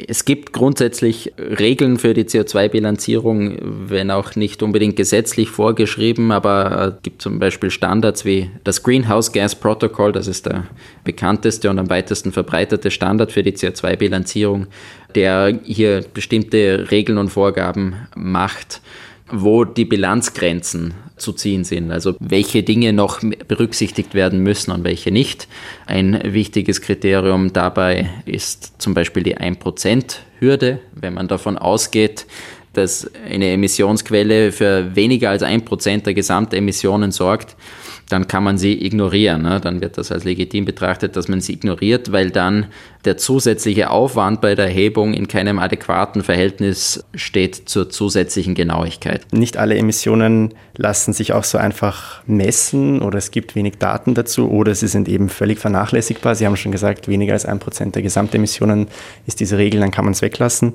Es 0.07 0.25
gibt 0.25 0.52
grundsätzlich 0.52 1.33
Regeln 1.38 1.99
für 1.99 2.14
die 2.14 2.25
CO2-Bilanzierung, 2.25 3.59
wenn 3.88 4.11
auch 4.11 4.37
nicht 4.37 4.62
unbedingt 4.62 4.97
gesetzlich 4.97 5.49
vorgeschrieben, 5.49 6.31
aber 6.31 6.95
es 6.97 7.02
gibt 7.02 7.23
zum 7.23 7.38
Beispiel 7.38 7.71
Standards 7.71 8.25
wie 8.25 8.50
das 8.64 8.83
Greenhouse 8.83 9.33
Gas 9.33 9.57
Protocol, 9.57 10.12
das 10.12 10.28
ist 10.28 10.47
der 10.47 10.69
bekannteste 11.05 11.71
und 11.71 11.78
am 11.78 11.90
weitesten 11.90 12.33
verbreitete 12.33 12.90
Standard 12.90 13.33
für 13.33 13.43
die 13.43 13.52
CO2-Bilanzierung, 13.52 14.67
der 15.14 15.59
hier 15.64 16.05
bestimmte 16.14 16.88
Regeln 16.90 17.19
und 17.19 17.31
Vorgaben 17.31 17.97
macht 18.14 18.81
wo 19.31 19.65
die 19.65 19.85
Bilanzgrenzen 19.85 20.95
zu 21.17 21.33
ziehen 21.33 21.65
sind, 21.65 21.91
also 21.91 22.15
welche 22.21 22.63
Dinge 22.63 22.93
noch 22.93 23.21
berücksichtigt 23.49 24.15
werden 24.15 24.41
müssen 24.41 24.71
und 24.71 24.85
welche 24.85 25.11
nicht. 25.11 25.49
Ein 25.87 26.21
wichtiges 26.25 26.81
Kriterium 26.81 27.53
dabei 27.53 28.09
ist 28.25 28.81
zum 28.81 28.95
Beispiel 28.95 29.23
die 29.23 29.37
1%-Hürde. 29.37 30.81
Wenn 30.93 31.15
man 31.15 31.29
davon 31.29 31.59
ausgeht, 31.59 32.27
dass 32.73 33.11
eine 33.29 33.51
Emissionsquelle 33.51 34.53
für 34.53 34.95
weniger 34.95 35.31
als 35.31 35.43
1% 35.43 36.03
der 36.05 36.15
Gesamtemissionen 36.15 37.11
sorgt, 37.11 37.57
dann 38.09 38.27
kann 38.27 38.43
man 38.43 38.59
sie 38.59 38.85
ignorieren. 38.85 39.43
Ne? 39.43 39.61
Dann 39.61 39.81
wird 39.81 39.99
das 39.99 40.11
als 40.11 40.25
legitim 40.25 40.65
betrachtet, 40.65 41.17
dass 41.17 41.29
man 41.29 41.41
sie 41.41 41.53
ignoriert, 41.55 42.11
weil 42.11 42.31
dann 42.31 42.67
der 43.05 43.17
zusätzliche 43.17 43.91
Aufwand 43.91 44.41
bei 44.41 44.55
der 44.55 44.67
Erhebung 44.67 45.15
in 45.15 45.29
keinem 45.29 45.59
adäquaten 45.59 46.23
Verhältnis 46.23 47.05
steht 47.15 47.69
zur 47.69 47.91
zusätzlichen 47.91 48.55
Genauigkeit. 48.55 49.27
Nicht 49.33 49.57
alle 49.57 49.77
Emissionen 49.77 50.55
lassen 50.77 51.12
sich 51.12 51.33
auch 51.33 51.45
so 51.45 51.59
einfach 51.59 52.23
messen 52.27 53.03
oder 53.03 53.19
es 53.19 53.31
gibt 53.31 53.55
wenig 53.55 53.79
Daten 53.79 54.15
dazu 54.15 54.50
oder 54.50 54.75
sie 54.75 54.88
sind 54.88 55.09
eben 55.09 55.29
völlig 55.29 55.59
vernachlässigbar. 55.59 56.35
Sie 56.35 56.47
haben 56.47 56.57
schon 56.57 56.73
gesagt, 56.73 57.09
weniger 57.09 57.35
als 57.35 57.47
ein 57.47 57.59
Prozent 57.59 57.95
der 57.95 58.03
Gesamtemissionen 58.03 58.88
ist 59.27 59.41
diese 59.41 59.59
Regel, 59.59 59.81
dann 59.81 59.91
kann 59.91 60.05
man 60.05 60.12
es 60.12 60.23
weglassen. 60.23 60.75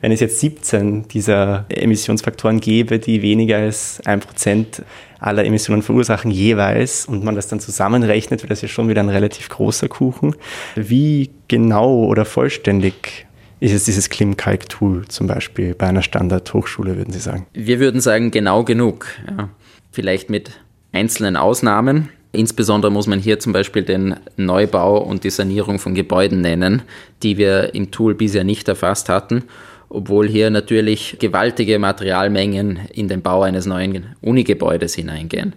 Wenn 0.00 0.12
es 0.12 0.20
jetzt 0.20 0.40
17 0.40 1.08
dieser 1.08 1.64
Emissionsfaktoren 1.68 2.60
gäbe, 2.60 2.98
die 2.98 3.22
weniger 3.22 3.56
als 3.56 4.00
ein 4.04 4.20
Prozent 4.20 4.82
aller 5.26 5.44
Emissionen 5.44 5.82
verursachen 5.82 6.30
jeweils 6.30 7.06
und 7.06 7.24
man 7.24 7.34
das 7.34 7.48
dann 7.48 7.60
zusammenrechnet, 7.60 8.42
wäre 8.42 8.48
das 8.48 8.62
ja 8.62 8.68
schon 8.68 8.88
wieder 8.88 9.02
ein 9.02 9.08
relativ 9.08 9.48
großer 9.48 9.88
Kuchen. 9.88 10.36
Wie 10.76 11.30
genau 11.48 12.04
oder 12.04 12.24
vollständig 12.24 13.26
ist 13.60 13.72
es 13.72 13.84
dieses 13.84 14.10
Klimkalk-Tool 14.10 15.08
zum 15.08 15.26
Beispiel 15.26 15.74
bei 15.74 15.86
einer 15.86 16.02
Standardhochschule, 16.02 16.96
würden 16.96 17.12
Sie 17.12 17.20
sagen? 17.20 17.46
Wir 17.54 17.80
würden 17.80 18.00
sagen, 18.00 18.30
genau 18.30 18.64
genug. 18.64 19.06
Ja. 19.26 19.48
Vielleicht 19.90 20.28
mit 20.28 20.50
einzelnen 20.92 21.36
Ausnahmen. 21.36 22.10
Insbesondere 22.32 22.90
muss 22.90 23.06
man 23.06 23.20
hier 23.20 23.38
zum 23.38 23.52
Beispiel 23.52 23.82
den 23.82 24.16
Neubau 24.36 24.98
und 24.98 25.24
die 25.24 25.30
Sanierung 25.30 25.78
von 25.78 25.94
Gebäuden 25.94 26.40
nennen, 26.40 26.82
die 27.22 27.38
wir 27.38 27.74
im 27.74 27.90
Tool 27.90 28.14
bisher 28.14 28.44
nicht 28.44 28.68
erfasst 28.68 29.08
hatten 29.08 29.44
obwohl 29.88 30.28
hier 30.28 30.50
natürlich 30.50 31.16
gewaltige 31.18 31.78
Materialmengen 31.78 32.80
in 32.92 33.08
den 33.08 33.22
Bau 33.22 33.42
eines 33.42 33.66
neuen 33.66 34.16
Unigebäudes 34.20 34.94
hineingehen. 34.94 35.54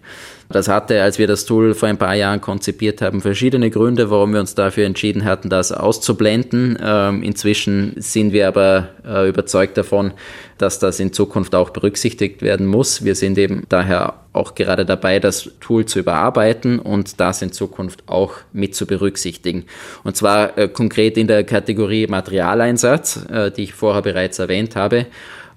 Das 0.49 0.69
hatte, 0.69 1.01
als 1.01 1.19
wir 1.19 1.27
das 1.27 1.45
Tool 1.45 1.73
vor 1.73 1.89
ein 1.89 1.97
paar 1.97 2.15
Jahren 2.15 2.39
konzipiert 2.39 3.01
haben, 3.01 3.19
verschiedene 3.21 3.69
Gründe, 3.69 4.09
warum 4.09 4.31
wir 4.31 4.39
uns 4.39 4.55
dafür 4.55 4.85
entschieden 4.85 5.25
hatten, 5.25 5.49
das 5.49 5.73
auszublenden. 5.73 6.77
Ähm, 6.81 7.21
inzwischen 7.21 7.93
sind 7.97 8.31
wir 8.31 8.47
aber 8.47 8.89
äh, 9.05 9.27
überzeugt 9.27 9.77
davon, 9.77 10.13
dass 10.57 10.79
das 10.79 11.01
in 11.01 11.11
Zukunft 11.11 11.53
auch 11.53 11.71
berücksichtigt 11.71 12.41
werden 12.41 12.65
muss. 12.65 13.03
Wir 13.03 13.15
sind 13.15 13.37
eben 13.37 13.63
daher 13.67 14.21
auch 14.31 14.55
gerade 14.55 14.85
dabei, 14.85 15.19
das 15.19 15.49
Tool 15.59 15.85
zu 15.85 15.99
überarbeiten 15.99 16.79
und 16.79 17.19
das 17.19 17.41
in 17.41 17.51
Zukunft 17.51 18.03
auch 18.07 18.35
mit 18.53 18.73
zu 18.73 18.85
berücksichtigen. 18.85 19.65
Und 20.05 20.15
zwar 20.15 20.57
äh, 20.57 20.69
konkret 20.69 21.17
in 21.17 21.27
der 21.27 21.43
Kategorie 21.43 22.07
Materialeinsatz, 22.07 23.25
äh, 23.29 23.51
die 23.51 23.63
ich 23.63 23.73
vorher 23.73 24.01
bereits 24.01 24.39
erwähnt 24.39 24.77
habe 24.77 25.07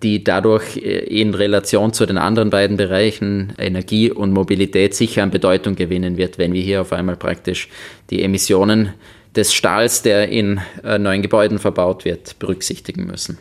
die 0.02 0.24
dadurch 0.24 0.76
äh, 0.76 0.98
in 0.98 1.34
Relation 1.34 1.92
zu 1.92 2.06
den 2.06 2.18
anderen 2.18 2.50
beiden 2.50 2.76
Bereichen 2.76 3.52
Energie 3.58 4.10
und 4.10 4.32
Mobilität 4.32 4.94
sicher 4.94 5.22
an 5.22 5.30
Bedeutung 5.30 5.76
gewinnen 5.76 6.16
wird, 6.16 6.38
wenn 6.38 6.52
wir 6.52 6.62
hier 6.62 6.80
auf 6.80 6.92
einmal 6.92 7.16
praktisch 7.16 7.68
die 8.10 8.22
Emissionen 8.22 8.94
des 9.36 9.54
Stahls, 9.54 10.02
der 10.02 10.28
in 10.28 10.60
äh, 10.82 10.98
neuen 10.98 11.22
Gebäuden 11.22 11.58
verbaut 11.58 12.04
wird, 12.04 12.38
berücksichtigen 12.38 13.06
müssen. 13.06 13.38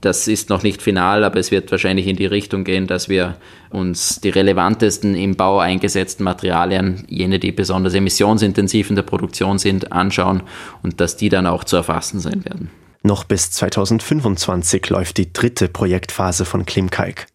Das 0.00 0.28
ist 0.28 0.48
noch 0.48 0.62
nicht 0.62 0.80
final, 0.80 1.24
aber 1.24 1.40
es 1.40 1.50
wird 1.50 1.70
wahrscheinlich 1.72 2.06
in 2.06 2.14
die 2.14 2.26
Richtung 2.26 2.62
gehen, 2.62 2.86
dass 2.86 3.08
wir 3.08 3.36
uns 3.70 4.20
die 4.20 4.28
relevantesten 4.28 5.16
im 5.16 5.34
Bau 5.34 5.58
eingesetzten 5.58 6.22
Materialien, 6.22 7.04
jene, 7.08 7.40
die 7.40 7.50
besonders 7.50 7.94
emissionsintensiv 7.94 8.90
in 8.90 8.96
der 8.96 9.02
Produktion 9.02 9.58
sind, 9.58 9.90
anschauen 9.90 10.42
und 10.84 11.00
dass 11.00 11.16
die 11.16 11.30
dann 11.30 11.46
auch 11.46 11.64
zu 11.64 11.76
erfassen 11.76 12.20
sein 12.20 12.44
werden. 12.44 12.70
Noch 13.08 13.24
bis 13.24 13.50
2025 13.52 14.90
läuft 14.90 15.16
die 15.16 15.32
dritte 15.32 15.68
Projektphase 15.68 16.44
von 16.44 16.66
Klimkalk. 16.66 17.26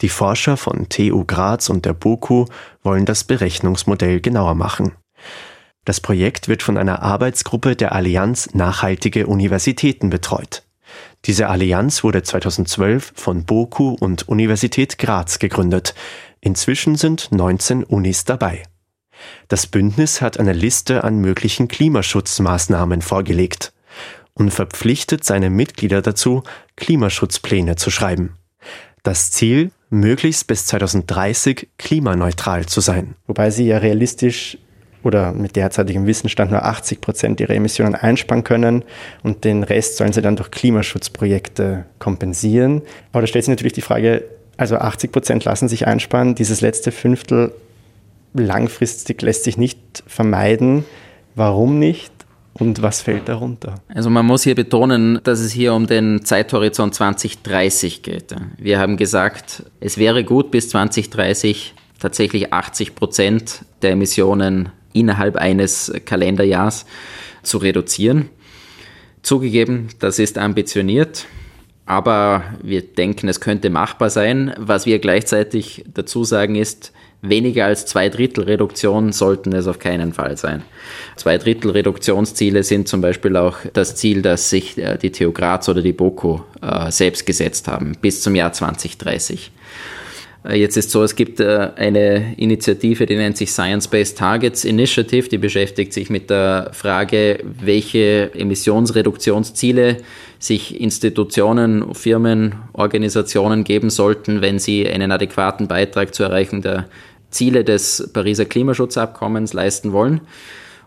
Die 0.00 0.08
Forscher 0.08 0.56
von 0.56 0.88
TU 0.88 1.24
Graz 1.24 1.68
und 1.68 1.84
der 1.84 1.92
BOKU 1.92 2.46
wollen 2.82 3.04
das 3.04 3.22
Berechnungsmodell 3.22 4.20
genauer 4.20 4.56
machen. 4.56 4.90
Das 5.84 6.00
Projekt 6.00 6.48
wird 6.48 6.64
von 6.64 6.76
einer 6.76 7.02
Arbeitsgruppe 7.02 7.76
der 7.76 7.92
Allianz 7.92 8.54
Nachhaltige 8.54 9.28
Universitäten 9.28 10.10
betreut. 10.10 10.64
Diese 11.26 11.48
Allianz 11.48 12.02
wurde 12.02 12.24
2012 12.24 13.12
von 13.14 13.44
BOKU 13.44 13.90
und 13.90 14.28
Universität 14.28 14.98
Graz 14.98 15.38
gegründet. 15.38 15.94
Inzwischen 16.40 16.96
sind 16.96 17.30
19 17.30 17.84
Unis 17.84 18.24
dabei. 18.24 18.64
Das 19.46 19.68
Bündnis 19.68 20.20
hat 20.20 20.40
eine 20.40 20.54
Liste 20.54 21.04
an 21.04 21.18
möglichen 21.18 21.68
Klimaschutzmaßnahmen 21.68 23.00
vorgelegt 23.00 23.74
und 24.34 24.50
verpflichtet 24.50 25.24
seine 25.24 25.50
Mitglieder 25.50 26.02
dazu, 26.02 26.42
Klimaschutzpläne 26.76 27.76
zu 27.76 27.90
schreiben. 27.90 28.36
Das 29.02 29.30
Ziel, 29.30 29.70
möglichst 29.90 30.46
bis 30.46 30.66
2030 30.66 31.68
klimaneutral 31.78 32.66
zu 32.66 32.80
sein. 32.80 33.14
Wobei 33.26 33.50
sie 33.50 33.66
ja 33.66 33.78
realistisch 33.78 34.58
oder 35.02 35.32
mit 35.32 35.56
derzeitigem 35.56 36.06
Wissensstand 36.06 36.50
nur 36.50 36.64
80 36.64 37.00
Prozent 37.00 37.40
ihrer 37.40 37.54
Emissionen 37.54 37.94
einsparen 37.94 38.42
können 38.42 38.82
und 39.22 39.44
den 39.44 39.62
Rest 39.62 39.98
sollen 39.98 40.12
sie 40.12 40.22
dann 40.22 40.36
durch 40.36 40.50
Klimaschutzprojekte 40.50 41.84
kompensieren. 41.98 42.82
Aber 43.12 43.20
da 43.20 43.26
stellt 43.26 43.44
sich 43.44 43.52
natürlich 43.52 43.74
die 43.74 43.82
Frage, 43.82 44.24
also 44.56 44.76
80 44.76 45.12
Prozent 45.12 45.44
lassen 45.44 45.68
sich 45.68 45.86
einsparen, 45.86 46.34
dieses 46.34 46.60
letzte 46.60 46.90
Fünftel 46.90 47.52
langfristig 48.32 49.22
lässt 49.22 49.44
sich 49.44 49.56
nicht 49.56 50.02
vermeiden. 50.06 50.84
Warum 51.34 51.78
nicht? 51.78 52.12
Und 52.54 52.82
was 52.82 53.02
fällt 53.02 53.28
darunter? 53.28 53.74
Also 53.88 54.10
man 54.10 54.24
muss 54.24 54.44
hier 54.44 54.54
betonen, 54.54 55.20
dass 55.24 55.40
es 55.40 55.52
hier 55.52 55.74
um 55.74 55.86
den 55.86 56.24
Zeithorizont 56.24 56.94
2030 56.94 58.02
geht. 58.02 58.34
Wir 58.58 58.78
haben 58.78 58.96
gesagt, 58.96 59.64
es 59.80 59.98
wäre 59.98 60.22
gut, 60.22 60.52
bis 60.52 60.68
2030 60.68 61.74
tatsächlich 61.98 62.52
80 62.52 62.94
Prozent 62.94 63.64
der 63.82 63.92
Emissionen 63.92 64.68
innerhalb 64.92 65.36
eines 65.36 65.92
Kalenderjahrs 66.04 66.86
zu 67.42 67.58
reduzieren. 67.58 68.30
Zugegeben, 69.22 69.88
das 69.98 70.18
ist 70.18 70.38
ambitioniert, 70.38 71.26
aber 71.86 72.44
wir 72.62 72.82
denken, 72.82 73.28
es 73.28 73.40
könnte 73.40 73.68
machbar 73.68 74.10
sein. 74.10 74.54
Was 74.58 74.86
wir 74.86 75.00
gleichzeitig 75.00 75.84
dazu 75.92 76.24
sagen 76.24 76.54
ist, 76.54 76.92
Weniger 77.26 77.64
als 77.64 77.86
zwei 77.86 78.10
Drittel 78.10 78.44
Reduktion 78.44 79.10
sollten 79.10 79.54
es 79.54 79.66
auf 79.66 79.78
keinen 79.78 80.12
Fall 80.12 80.36
sein. 80.36 80.62
Zwei 81.16 81.38
Drittel 81.38 81.70
Reduktionsziele 81.70 82.62
sind 82.62 82.86
zum 82.86 83.00
Beispiel 83.00 83.36
auch 83.36 83.56
das 83.72 83.96
Ziel, 83.96 84.20
das 84.20 84.50
sich 84.50 84.76
äh, 84.76 84.98
die 84.98 85.10
TU 85.10 85.32
Graz 85.32 85.66
oder 85.70 85.80
die 85.80 85.94
BOKU 85.94 86.40
äh, 86.60 86.90
selbst 86.90 87.24
gesetzt 87.24 87.66
haben, 87.66 87.96
bis 87.98 88.20
zum 88.20 88.34
Jahr 88.34 88.52
2030. 88.52 89.52
Äh, 90.44 90.56
jetzt 90.56 90.76
ist 90.76 90.90
so, 90.90 91.02
es 91.02 91.16
gibt 91.16 91.40
eine 91.40 92.34
Initiative, 92.36 93.06
die 93.06 93.16
nennt 93.16 93.38
sich 93.38 93.50
Science-Based 93.52 94.18
Targets 94.18 94.66
Initiative, 94.66 95.26
die 95.26 95.38
beschäftigt 95.38 95.94
sich 95.94 96.10
mit 96.10 96.28
der 96.28 96.72
Frage, 96.74 97.38
welche 97.42 98.34
Emissionsreduktionsziele 98.34 99.96
sich 100.38 100.78
Institutionen, 100.78 101.94
Firmen, 101.94 102.56
Organisationen 102.74 103.64
geben 103.64 103.88
sollten, 103.88 104.42
wenn 104.42 104.58
sie 104.58 104.86
einen 104.86 105.10
adäquaten 105.10 105.68
Beitrag 105.68 106.14
zur 106.14 106.26
Erreichung 106.26 106.60
der 106.60 106.86
Ziele 107.34 107.64
des 107.64 108.10
Pariser 108.12 108.44
Klimaschutzabkommens 108.44 109.52
leisten 109.52 109.92
wollen. 109.92 110.20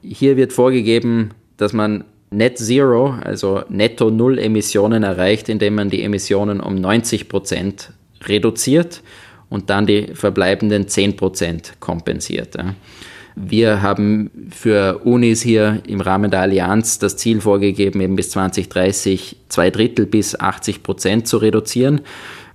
Hier 0.02 0.38
wird 0.38 0.54
vorgegeben, 0.54 1.32
dass 1.58 1.74
man 1.74 2.06
Net 2.30 2.58
Zero, 2.58 3.16
also 3.24 3.64
netto 3.70 4.10
Null 4.10 4.38
Emissionen 4.38 5.04
erreicht, 5.04 5.48
indem 5.48 5.76
man 5.76 5.90
die 5.90 6.04
Emissionen 6.04 6.60
um 6.60 6.76
90 6.76 7.30
Prozent 7.30 7.92
reduziert 8.24 9.02
und 9.50 9.70
dann 9.70 9.86
die 9.86 10.08
verbleibenden 10.14 10.88
10 10.88 11.16
Prozent 11.16 11.74
kompensiert. 11.80 12.58
Wir 13.36 13.82
haben 13.82 14.50
für 14.50 15.02
Unis 15.06 15.42
hier 15.42 15.84
im 15.88 16.02
Rahmen 16.02 16.32
der 16.32 16.42
Allianz 16.42 17.00
das 17.00 17.18
Ziel 17.18 17.40
vorgegeben, 17.40 18.02
eben 18.02 18.16
bis 18.16 18.32
2030 18.32 19.38
zwei 19.48 19.70
Drittel 19.70 20.06
bis 20.06 20.38
80 20.38 20.82
Prozent 20.82 21.28
zu 21.28 21.38
reduzieren. 21.38 22.02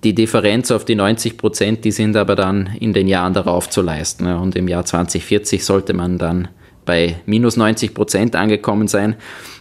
Die 0.03 0.13
Differenz 0.13 0.69
auf 0.71 0.83
die 0.83 0.95
90 0.95 1.37
Prozent, 1.37 1.85
die 1.85 1.91
sind 1.91 2.17
aber 2.17 2.35
dann 2.35 2.71
in 2.79 2.91
den 2.91 3.07
Jahren 3.07 3.33
darauf 3.33 3.69
zu 3.69 3.81
leisten. 3.81 4.27
Und 4.27 4.55
im 4.55 4.67
Jahr 4.67 4.83
2040 4.83 5.63
sollte 5.63 5.93
man 5.93 6.17
dann 6.17 6.49
bei 6.85 7.15
minus 7.25 7.55
90 7.55 7.93
Prozent 7.93 8.35
angekommen 8.35 8.89
sein. 8.89 9.15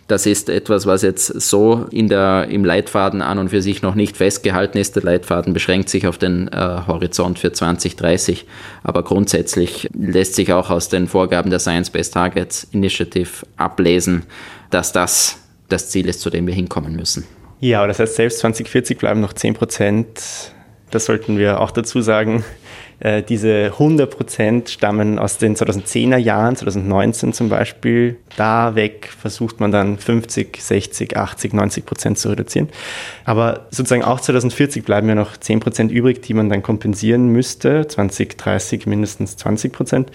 Das 0.08 0.26
ist 0.26 0.48
etwas, 0.48 0.84
was 0.84 1.02
jetzt 1.02 1.26
so 1.26 1.86
in 1.90 2.08
der, 2.08 2.48
im 2.50 2.64
Leitfaden 2.64 3.22
an 3.22 3.38
und 3.38 3.50
für 3.50 3.62
sich 3.62 3.82
noch 3.82 3.94
nicht 3.94 4.16
festgehalten 4.16 4.78
ist. 4.78 4.96
Der 4.96 5.04
Leitfaden 5.04 5.54
beschränkt 5.54 5.88
sich 5.88 6.08
auf 6.08 6.18
den 6.18 6.48
äh, 6.48 6.80
Horizont 6.86 7.38
für 7.38 7.52
2030, 7.52 8.44
aber 8.82 9.04
grundsätzlich 9.04 9.88
lässt 9.94 10.34
sich 10.34 10.52
auch 10.52 10.70
aus 10.70 10.88
den 10.88 11.06
Vorgaben 11.06 11.50
der 11.50 11.60
Science-Based 11.60 12.14
Targets 12.14 12.66
Initiative 12.72 13.46
ablesen, 13.56 14.24
dass 14.70 14.92
das 14.92 15.38
das 15.68 15.88
Ziel 15.88 16.08
ist, 16.08 16.20
zu 16.20 16.30
dem 16.30 16.46
wir 16.46 16.54
hinkommen 16.54 16.96
müssen. 16.96 17.24
Ja, 17.62 17.86
das 17.86 18.00
heißt, 18.00 18.16
selbst 18.16 18.40
2040 18.40 18.98
bleiben 18.98 19.20
noch 19.20 19.34
10 19.34 19.54
Prozent. 19.54 20.52
Das 20.90 21.04
sollten 21.04 21.38
wir 21.38 21.60
auch 21.60 21.70
dazu 21.70 22.00
sagen. 22.00 22.44
Äh, 22.98 23.22
diese 23.22 23.66
100 23.66 24.10
Prozent 24.10 24.68
stammen 24.68 25.20
aus 25.20 25.38
den 25.38 25.54
2010er 25.54 26.16
Jahren, 26.16 26.56
2019 26.56 27.32
zum 27.32 27.48
Beispiel. 27.48 28.16
Da 28.36 28.74
weg 28.74 29.10
versucht 29.16 29.60
man 29.60 29.70
dann 29.70 29.96
50, 29.96 30.60
60, 30.60 31.16
80, 31.16 31.52
90 31.52 31.86
Prozent 31.86 32.18
zu 32.18 32.30
reduzieren. 32.30 32.68
Aber 33.24 33.68
sozusagen 33.70 34.02
auch 34.02 34.20
2040 34.20 34.84
bleiben 34.84 35.08
ja 35.08 35.14
noch 35.14 35.36
10 35.36 35.60
Prozent 35.60 35.92
übrig, 35.92 36.20
die 36.20 36.34
man 36.34 36.48
dann 36.48 36.64
kompensieren 36.64 37.28
müsste. 37.28 37.86
2030 37.86 38.86
mindestens 38.86 39.36
20 39.36 39.72
Prozent. 39.72 40.10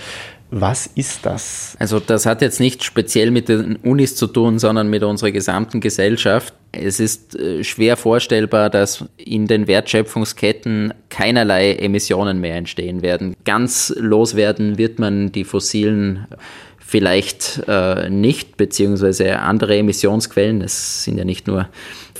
Was 0.49 0.87
ist 0.87 1.25
das? 1.25 1.75
Also 1.77 1.99
das 1.99 2.25
hat 2.25 2.41
jetzt 2.41 2.59
nicht 2.59 2.83
speziell 2.83 3.31
mit 3.31 3.49
den 3.49 3.75
Unis 3.77 4.15
zu 4.15 4.27
tun, 4.27 4.59
sondern 4.59 4.89
mit 4.89 5.03
unserer 5.03 5.31
gesamten 5.31 5.81
Gesellschaft. 5.81 6.53
Es 6.71 6.99
ist 7.01 7.35
äh, 7.35 7.63
schwer 7.63 7.97
vorstellbar, 7.97 8.69
dass 8.69 9.03
in 9.17 9.47
den 9.47 9.67
Wertschöpfungsketten 9.67 10.93
keinerlei 11.09 11.73
Emissionen 11.73 12.39
mehr 12.39 12.55
entstehen 12.55 13.01
werden. 13.01 13.35
Ganz 13.43 13.93
loswerden 13.97 14.77
wird 14.77 14.99
man 14.99 15.31
die 15.33 15.43
fossilen 15.43 16.27
vielleicht 16.79 17.63
äh, 17.67 18.09
nicht, 18.09 18.55
beziehungsweise 18.55 19.39
andere 19.39 19.77
Emissionsquellen. 19.77 20.61
Es 20.61 21.03
sind 21.03 21.17
ja 21.17 21.25
nicht 21.25 21.45
nur 21.45 21.67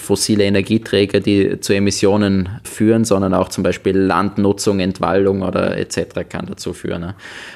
fossile 0.08 0.46
Energieträger, 0.46 1.20
die 1.20 1.60
zu 1.60 1.74
Emissionen 1.74 2.50
führen, 2.64 3.04
sondern 3.04 3.34
auch 3.34 3.50
zum 3.50 3.64
Beispiel 3.64 3.98
Landnutzung, 3.98 4.80
Entwaldung 4.80 5.42
oder 5.42 5.78
etc. 5.78 6.28
kann 6.28 6.46
dazu 6.48 6.74
führen. 6.74 7.14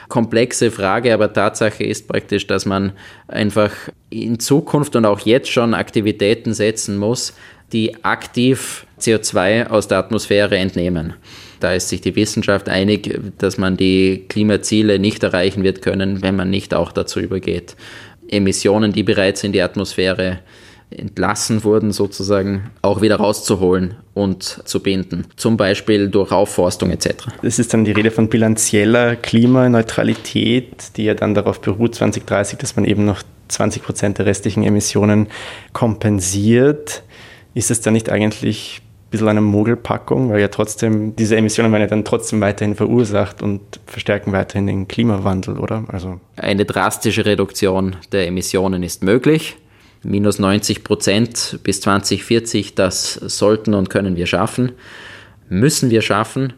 Komplexe 0.10 0.70
Frage, 0.70 1.14
aber 1.14 1.32
Tatsache 1.32 1.84
ist 1.84 2.08
praktisch, 2.10 2.48
dass 2.48 2.66
man 2.66 2.92
einfach 3.28 3.72
in 4.10 4.40
Zukunft 4.40 4.96
und 4.98 5.06
auch 5.06 5.22
jetzt 5.22 5.50
schon 5.50 5.74
Aktivitäten 5.74 6.54
setzen 6.54 6.98
muss, 6.98 7.34
die 7.72 8.04
aktiv 8.04 8.86
CO2 9.00 9.68
aus 9.68 9.88
der 9.88 10.00
Atmosphäre 10.00 10.58
entnehmen. 10.58 11.14
Da 11.62 11.74
ist 11.74 11.88
sich 11.88 12.02
die 12.02 12.16
Wissenschaft 12.18 12.68
einig, 12.68 13.18
dass 13.38 13.58
man 13.58 13.78
die 13.78 14.26
Klimaziele 14.28 15.00
nicht 15.00 15.24
erreichen 15.24 15.64
wird 15.64 15.82
können, 15.82 16.22
wenn 16.22 16.36
man 16.36 16.50
nicht 16.50 16.74
auch 16.74 16.92
dazu 16.92 17.22
übergeht, 17.22 17.78
Emissionen, 18.28 18.92
die 18.92 19.04
bereits 19.04 19.44
in 19.44 19.54
die 19.54 19.62
Atmosphäre 19.62 20.40
entlassen 20.92 21.64
wurden, 21.64 21.92
sozusagen 21.92 22.70
auch 22.82 23.02
wieder 23.02 23.18
rauszuholen 23.18 23.96
und 24.14 24.62
zu 24.66 24.82
binden. 24.82 25.26
Zum 25.36 25.58
Beispiel 25.58 26.10
durch 26.10 26.32
Aufforstung 26.32 26.92
etc. 26.92 27.28
Das 27.42 27.60
ist 27.60 27.74
dann 27.74 27.86
die 27.86 27.92
Rede 27.92 28.12
von 28.12 28.30
bilanzieller 28.30 29.16
Klimaneutralität, 29.16 30.98
die 30.98 31.06
ja 31.06 31.14
dann 31.14 31.34
darauf 31.34 31.62
beruht, 31.62 31.96
2030, 31.96 32.60
dass 32.60 32.76
man 32.76 32.86
eben 32.86 33.06
noch 33.06 33.24
20 33.48 33.84
Prozent 33.84 34.18
der 34.18 34.26
restlichen 34.26 34.64
Emissionen 34.64 35.28
kompensiert. 35.74 37.04
Ist 37.54 37.72
es 37.72 37.82
dann 37.82 37.94
nicht 37.94 38.10
eigentlich 38.10 38.82
bisschen 39.12 39.28
eine 39.28 39.42
Mogelpackung, 39.42 40.32
weil 40.32 40.40
ja 40.40 40.48
trotzdem, 40.48 41.16
diese 41.16 41.36
Emissionen 41.36 41.72
werden 41.72 41.84
ja 41.84 41.88
dann 41.88 42.06
trotzdem 42.06 42.42
weiterhin 42.42 42.76
verursacht 42.76 43.42
und 43.44 43.62
verstärken 43.86 44.32
weiterhin 44.32 44.68
den 44.68 44.88
Klimawandel, 44.88 45.60
oder? 45.60 45.84
Also 45.90 46.20
Eine 46.38 46.66
drastische 46.66 47.26
Reduktion 47.26 47.98
der 48.12 48.26
Emissionen 48.28 48.82
ist 48.82 49.04
möglich. 49.04 49.58
Minus 50.04 50.40
90 50.40 50.84
Prozent 50.84 51.60
bis 51.64 51.82
2040, 51.82 52.76
das 52.76 53.14
sollten 53.14 53.74
und 53.74 53.90
können 53.90 54.16
wir 54.16 54.26
schaffen, 54.26 54.72
müssen 55.50 55.92
wir 55.92 56.02
schaffen. 56.02 56.54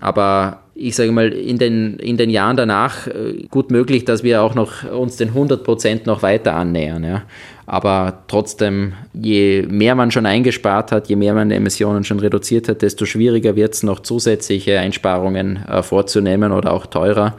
Aber 0.00 0.64
ich 0.74 0.96
sage 0.96 1.12
mal, 1.12 1.32
in 1.32 1.58
den, 1.58 1.98
in 1.98 2.16
den 2.16 2.30
Jahren 2.30 2.56
danach 2.56 3.06
äh, 3.06 3.46
gut 3.48 3.70
möglich, 3.70 4.04
dass 4.04 4.24
wir 4.24 4.42
auch 4.42 4.54
noch 4.54 4.82
uns 4.90 5.16
den 5.16 5.28
100 5.28 5.62
Prozent 5.62 6.06
noch 6.06 6.22
weiter 6.22 6.54
annähern. 6.54 7.04
Ja. 7.04 7.22
Aber 7.66 8.24
trotzdem, 8.26 8.94
je 9.14 9.62
mehr 9.68 9.94
man 9.94 10.10
schon 10.10 10.26
eingespart 10.26 10.90
hat, 10.90 11.08
je 11.08 11.16
mehr 11.16 11.32
man 11.32 11.50
Emissionen 11.50 12.04
schon 12.04 12.18
reduziert 12.18 12.68
hat, 12.68 12.82
desto 12.82 13.06
schwieriger 13.06 13.54
wird 13.56 13.74
es 13.74 13.82
noch 13.84 14.00
zusätzliche 14.00 14.80
Einsparungen 14.80 15.64
äh, 15.64 15.82
vorzunehmen 15.82 16.52
oder 16.52 16.72
auch 16.72 16.86
teurer. 16.86 17.36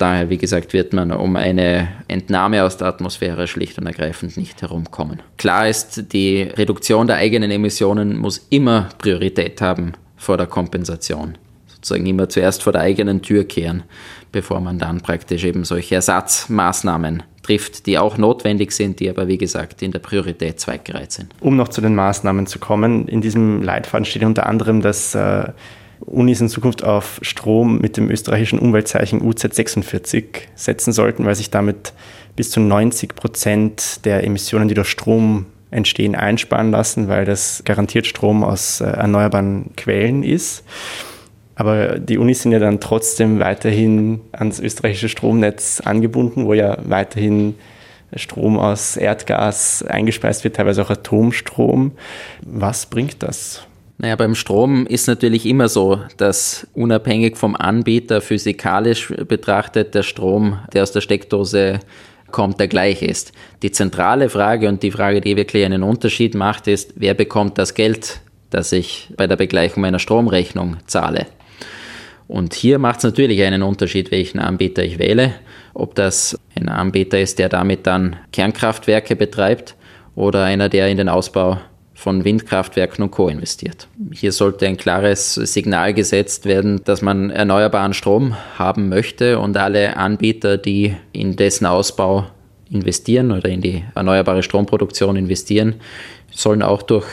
Daher, 0.00 0.30
wie 0.30 0.38
gesagt, 0.38 0.72
wird 0.72 0.94
man 0.94 1.12
um 1.12 1.36
eine 1.36 1.88
Entnahme 2.08 2.64
aus 2.64 2.78
der 2.78 2.88
Atmosphäre 2.88 3.46
schlicht 3.46 3.78
und 3.78 3.86
ergreifend 3.86 4.38
nicht 4.38 4.62
herumkommen. 4.62 5.20
Klar 5.36 5.68
ist, 5.68 6.14
die 6.14 6.42
Reduktion 6.42 7.06
der 7.06 7.16
eigenen 7.16 7.50
Emissionen 7.50 8.16
muss 8.16 8.46
immer 8.48 8.88
Priorität 8.96 9.60
haben 9.60 9.92
vor 10.16 10.38
der 10.38 10.46
Kompensation 10.46 11.36
sozusagen 11.80 12.06
immer 12.06 12.28
zuerst 12.28 12.62
vor 12.62 12.72
der 12.72 12.82
eigenen 12.82 13.22
Tür 13.22 13.44
kehren, 13.44 13.82
bevor 14.32 14.60
man 14.60 14.78
dann 14.78 15.00
praktisch 15.00 15.44
eben 15.44 15.64
solche 15.64 15.96
Ersatzmaßnahmen 15.96 17.22
trifft, 17.42 17.86
die 17.86 17.98
auch 17.98 18.18
notwendig 18.18 18.72
sind, 18.72 19.00
die 19.00 19.08
aber 19.08 19.28
wie 19.28 19.38
gesagt 19.38 19.82
in 19.82 19.92
der 19.92 19.98
Priorität 19.98 20.60
zweckgereiht 20.60 21.12
sind. 21.12 21.34
Um 21.40 21.56
noch 21.56 21.68
zu 21.68 21.80
den 21.80 21.94
Maßnahmen 21.94 22.46
zu 22.46 22.58
kommen, 22.58 23.08
in 23.08 23.20
diesem 23.20 23.62
Leitfaden 23.62 24.04
steht 24.04 24.24
unter 24.24 24.46
anderem, 24.46 24.82
dass 24.82 25.14
äh, 25.14 25.48
Unis 26.00 26.40
in 26.40 26.48
Zukunft 26.48 26.82
auf 26.82 27.18
Strom 27.22 27.78
mit 27.78 27.96
dem 27.96 28.10
österreichischen 28.10 28.58
Umweltzeichen 28.58 29.22
UZ46 29.22 30.24
setzen 30.54 30.92
sollten, 30.92 31.24
weil 31.24 31.34
sich 31.34 31.50
damit 31.50 31.92
bis 32.36 32.50
zu 32.50 32.60
90 32.60 33.14
Prozent 33.14 34.04
der 34.04 34.24
Emissionen, 34.24 34.68
die 34.68 34.74
durch 34.74 34.88
Strom 34.88 35.46
entstehen, 35.70 36.14
einsparen 36.14 36.70
lassen, 36.70 37.08
weil 37.08 37.24
das 37.24 37.62
garantiert 37.64 38.06
Strom 38.06 38.42
aus 38.42 38.80
äh, 38.80 38.86
erneuerbaren 38.86 39.70
Quellen 39.76 40.22
ist. 40.22 40.64
Aber 41.54 41.98
die 41.98 42.18
Unis 42.18 42.42
sind 42.42 42.52
ja 42.52 42.58
dann 42.58 42.80
trotzdem 42.80 43.38
weiterhin 43.38 44.20
ans 44.32 44.58
österreichische 44.58 45.10
Stromnetz 45.10 45.80
angebunden, 45.84 46.46
wo 46.46 46.54
ja 46.54 46.78
weiterhin 46.84 47.54
Strom 48.16 48.58
aus 48.58 48.96
Erdgas 48.96 49.84
eingespeist 49.86 50.42
wird, 50.42 50.56
teilweise 50.56 50.82
auch 50.82 50.90
Atomstrom. 50.90 51.92
Was 52.42 52.86
bringt 52.86 53.22
das? 53.22 53.66
Naja, 54.02 54.16
beim 54.16 54.34
Strom 54.34 54.86
ist 54.86 55.08
natürlich 55.08 55.44
immer 55.44 55.68
so, 55.68 56.00
dass 56.16 56.66
unabhängig 56.72 57.36
vom 57.36 57.54
Anbieter 57.54 58.22
physikalisch 58.22 59.08
betrachtet 59.28 59.94
der 59.94 60.02
Strom, 60.02 60.58
der 60.72 60.84
aus 60.84 60.92
der 60.92 61.02
Steckdose 61.02 61.80
kommt, 62.30 62.58
der 62.60 62.68
gleich 62.68 63.02
ist. 63.02 63.32
Die 63.60 63.72
zentrale 63.72 64.30
Frage 64.30 64.70
und 64.70 64.82
die 64.82 64.90
Frage, 64.90 65.20
die 65.20 65.36
wirklich 65.36 65.66
einen 65.66 65.82
Unterschied 65.82 66.34
macht, 66.34 66.66
ist, 66.66 66.94
wer 66.96 67.12
bekommt 67.12 67.58
das 67.58 67.74
Geld, 67.74 68.22
das 68.48 68.72
ich 68.72 69.10
bei 69.18 69.26
der 69.26 69.36
Begleichung 69.36 69.82
meiner 69.82 69.98
Stromrechnung 69.98 70.78
zahle? 70.86 71.26
Und 72.26 72.54
hier 72.54 72.78
macht 72.78 72.98
es 72.98 73.04
natürlich 73.04 73.42
einen 73.42 73.62
Unterschied, 73.62 74.10
welchen 74.10 74.38
Anbieter 74.38 74.82
ich 74.82 74.98
wähle. 74.98 75.34
Ob 75.74 75.94
das 75.94 76.38
ein 76.58 76.70
Anbieter 76.70 77.20
ist, 77.20 77.38
der 77.38 77.50
damit 77.50 77.86
dann 77.86 78.16
Kernkraftwerke 78.32 79.14
betreibt 79.14 79.74
oder 80.14 80.44
einer, 80.44 80.70
der 80.70 80.88
in 80.88 80.96
den 80.96 81.10
Ausbau 81.10 81.58
von 82.00 82.24
Windkraftwerken 82.24 83.04
und 83.04 83.10
Co. 83.10 83.28
investiert. 83.28 83.86
Hier 84.10 84.32
sollte 84.32 84.66
ein 84.66 84.78
klares 84.78 85.34
Signal 85.34 85.92
gesetzt 85.92 86.46
werden, 86.46 86.80
dass 86.84 87.02
man 87.02 87.28
erneuerbaren 87.28 87.92
Strom 87.92 88.34
haben 88.56 88.88
möchte 88.88 89.38
und 89.38 89.58
alle 89.58 89.98
Anbieter, 89.98 90.56
die 90.56 90.96
in 91.12 91.36
dessen 91.36 91.66
Ausbau 91.66 92.24
investieren 92.70 93.32
oder 93.32 93.50
in 93.50 93.60
die 93.60 93.84
erneuerbare 93.94 94.42
Stromproduktion 94.42 95.14
investieren, 95.16 95.74
sollen 96.30 96.62
auch 96.62 96.80
durch 96.80 97.04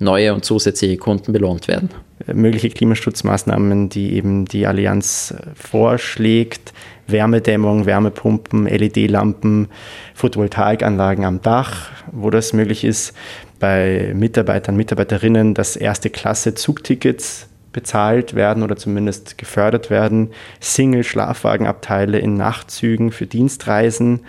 neue 0.00 0.34
und 0.34 0.44
zusätzliche 0.44 0.96
Kunden 0.96 1.32
belohnt 1.32 1.68
werden. 1.68 1.90
Mögliche 2.26 2.70
Klimaschutzmaßnahmen, 2.70 3.88
die 3.88 4.14
eben 4.14 4.46
die 4.46 4.66
Allianz 4.66 5.32
vorschlägt, 5.54 6.72
Wärmedämmung, 7.06 7.86
Wärmepumpen, 7.86 8.66
LED-Lampen, 8.66 9.68
Photovoltaikanlagen 10.14 11.24
am 11.24 11.42
Dach, 11.42 11.90
wo 12.12 12.30
das 12.30 12.52
möglich 12.52 12.84
ist, 12.84 13.14
bei 13.58 14.12
Mitarbeitern, 14.14 14.76
Mitarbeiterinnen, 14.76 15.54
dass 15.54 15.76
erste 15.76 16.10
Klasse 16.10 16.54
Zugtickets 16.54 17.48
bezahlt 17.72 18.34
werden 18.34 18.62
oder 18.62 18.76
zumindest 18.76 19.36
gefördert 19.36 19.90
werden, 19.90 20.30
Single-Schlafwagenabteile 20.60 22.18
in 22.18 22.36
Nachtzügen 22.36 23.10
für 23.10 23.26
Dienstreisen 23.26 24.20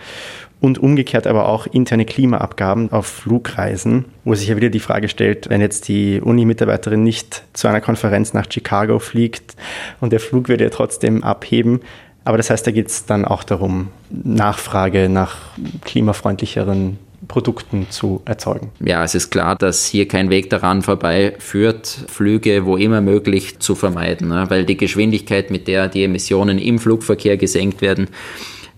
und 0.59 0.79
umgekehrt 0.79 1.27
aber 1.27 1.47
auch 1.47 1.67
interne 1.67 2.05
Klimaabgaben 2.05 2.91
auf 2.91 3.05
Flugreisen, 3.05 4.05
wo 4.23 4.35
sich 4.35 4.47
ja 4.47 4.57
wieder 4.57 4.69
die 4.69 4.79
Frage 4.79 5.07
stellt, 5.07 5.49
wenn 5.49 5.61
jetzt 5.61 5.87
die 5.87 6.19
Uni-Mitarbeiterin 6.21 7.03
nicht 7.03 7.43
zu 7.53 7.67
einer 7.67 7.81
Konferenz 7.81 8.33
nach 8.33 8.47
Chicago 8.51 8.99
fliegt 8.99 9.55
und 10.01 10.11
der 10.11 10.19
Flug 10.19 10.49
würde 10.49 10.63
ja 10.63 10.69
trotzdem 10.69 11.23
abheben. 11.23 11.81
Aber 12.23 12.37
das 12.37 12.49
heißt, 12.49 12.65
da 12.65 12.71
geht 12.71 12.87
es 12.87 13.05
dann 13.05 13.25
auch 13.25 13.43
darum, 13.43 13.89
Nachfrage 14.09 15.07
nach 15.07 15.37
klimafreundlicheren 15.83 16.97
Produkten 17.27 17.87
zu 17.89 18.21
erzeugen. 18.25 18.71
Ja, 18.79 19.03
es 19.03 19.15
ist 19.15 19.29
klar, 19.29 19.55
dass 19.55 19.85
hier 19.85 20.07
kein 20.07 20.29
Weg 20.29 20.49
daran 20.49 20.81
vorbeiführt, 20.81 21.87
Flüge 22.07 22.65
wo 22.65 22.77
immer 22.77 23.01
möglich 23.01 23.59
zu 23.59 23.75
vermeiden, 23.75 24.29
ne? 24.29 24.45
weil 24.49 24.65
die 24.65 24.77
Geschwindigkeit, 24.77 25.51
mit 25.51 25.67
der 25.67 25.87
die 25.87 26.03
Emissionen 26.03 26.59
im 26.59 26.79
Flugverkehr 26.79 27.37
gesenkt 27.37 27.81
werden, 27.81 28.07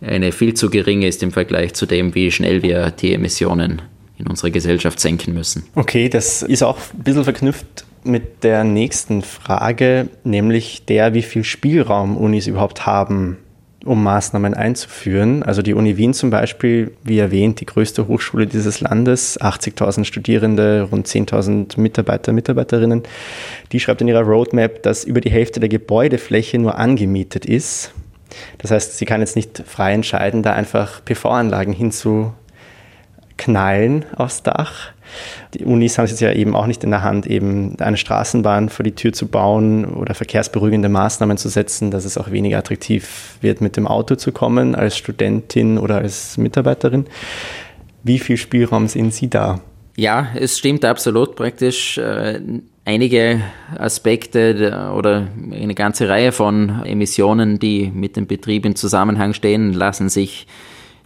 eine 0.02 0.32
viel 0.32 0.54
zu 0.54 0.70
geringe 0.70 1.08
ist 1.08 1.24
im 1.24 1.32
Vergleich 1.32 1.74
zu 1.74 1.86
dem, 1.86 2.14
wie 2.14 2.32
schnell 2.32 2.62
wir 2.62 2.92
die 2.92 3.14
Emissionen 3.14 3.82
in 4.18 4.28
unserer 4.28 4.50
Gesellschaft 4.50 5.00
senken 5.00 5.34
müssen. 5.34 5.64
Okay, 5.76 6.10
das 6.10 6.42
ist 6.42 6.64
auch 6.64 6.78
ein 6.94 7.04
bisschen 7.04 7.24
verknüpft 7.24 7.86
mit 8.04 8.44
der 8.44 8.64
nächsten 8.64 9.22
Frage, 9.22 10.10
nämlich 10.24 10.86
der, 10.86 11.14
wie 11.14 11.22
viel 11.22 11.44
Spielraum 11.44 12.18
Unis 12.18 12.48
überhaupt 12.48 12.86
haben, 12.86 13.38
um 13.88 14.04
Maßnahmen 14.04 14.54
einzuführen. 14.54 15.44
Also 15.44 15.62
die 15.62 15.74
Uni 15.74 15.98
Wien 15.98 16.14
zum 16.14 16.30
Beispiel, 16.30 16.92
wie 17.04 17.20
erwähnt, 17.20 17.60
die 17.60 17.66
größte 17.66 18.08
Hochschule 18.08 18.48
dieses 18.48 18.82
Landes, 18.82 19.40
80.000 19.40 20.06
Studierende, 20.06 20.88
rund 20.92 21.08
10.000 21.08 21.80
Mitarbeiter, 21.80 22.34
Mitarbeiterinnen, 22.34 23.04
die 23.72 23.80
schreibt 23.80 24.02
in 24.02 24.08
ihrer 24.08 24.22
Roadmap, 24.22 24.84
dass 24.84 25.04
über 25.04 25.22
die 25.22 25.32
Hälfte 25.32 25.60
der 25.60 25.70
Gebäudefläche 25.70 26.60
nur 26.60 26.78
angemietet 26.78 27.46
ist. 27.46 27.94
Das 28.58 28.72
heißt, 28.72 28.98
sie 28.98 29.06
kann 29.06 29.22
jetzt 29.22 29.36
nicht 29.36 29.64
frei 29.66 29.94
entscheiden, 29.94 30.44
da 30.44 30.54
einfach 30.54 31.04
PV-Anlagen 31.04 31.74
hinzuknallen 33.48 34.06
aufs 34.16 34.44
Dach. 34.44 34.92
Die 35.54 35.64
Unis 35.64 35.98
haben 35.98 36.06
es 36.06 36.12
jetzt 36.12 36.20
ja 36.20 36.34
eben 36.34 36.56
auch 36.56 36.68
nicht 36.68 36.84
in 36.84 36.92
der 36.92 37.02
Hand, 37.02 37.26
eben 37.28 37.78
eine 37.80 37.98
Straßenbahn 37.98 38.70
vor 38.70 38.84
die 38.84 38.92
Tür 38.92 39.14
zu 39.14 39.28
bauen 39.28 39.86
oder 39.86 40.14
verkehrsberuhigende 40.14 40.90
Maßnahmen 40.90 41.38
zu 41.38 41.50
setzen, 41.50 41.92
dass 41.92 42.06
es 42.06 42.18
auch 42.18 42.32
weniger 42.32 42.58
attraktiv 42.58 43.38
wird, 43.42 43.62
mit 43.62 43.78
dem 43.78 43.88
Auto 43.88 44.16
zu 44.16 44.32
kommen 44.32 44.76
als 44.76 44.98
Studentin 44.98 45.78
oder 45.78 45.98
als 45.98 46.38
Mitarbeiterin. 46.38 47.06
Wie 48.04 48.20
viel 48.20 48.38
Spielraum 48.38 48.88
sehen 48.88 49.12
Sie 49.12 49.30
da? 49.30 49.62
Ja, 49.96 50.28
es 50.36 50.60
stimmt 50.60 50.86
absolut 50.86 51.36
praktisch. 51.36 51.98
Äh, 51.98 52.40
einige 52.86 53.42
Aspekte 53.78 54.92
oder 54.96 55.28
eine 55.52 55.74
ganze 55.74 56.08
Reihe 56.08 56.32
von 56.32 56.84
Emissionen, 56.86 57.60
die 57.60 57.92
mit 57.94 58.16
dem 58.16 58.28
Betrieb 58.28 58.66
in 58.66 58.76
Zusammenhang 58.76 59.34
stehen, 59.34 59.74
lassen 59.74 60.10
sich 60.10 60.48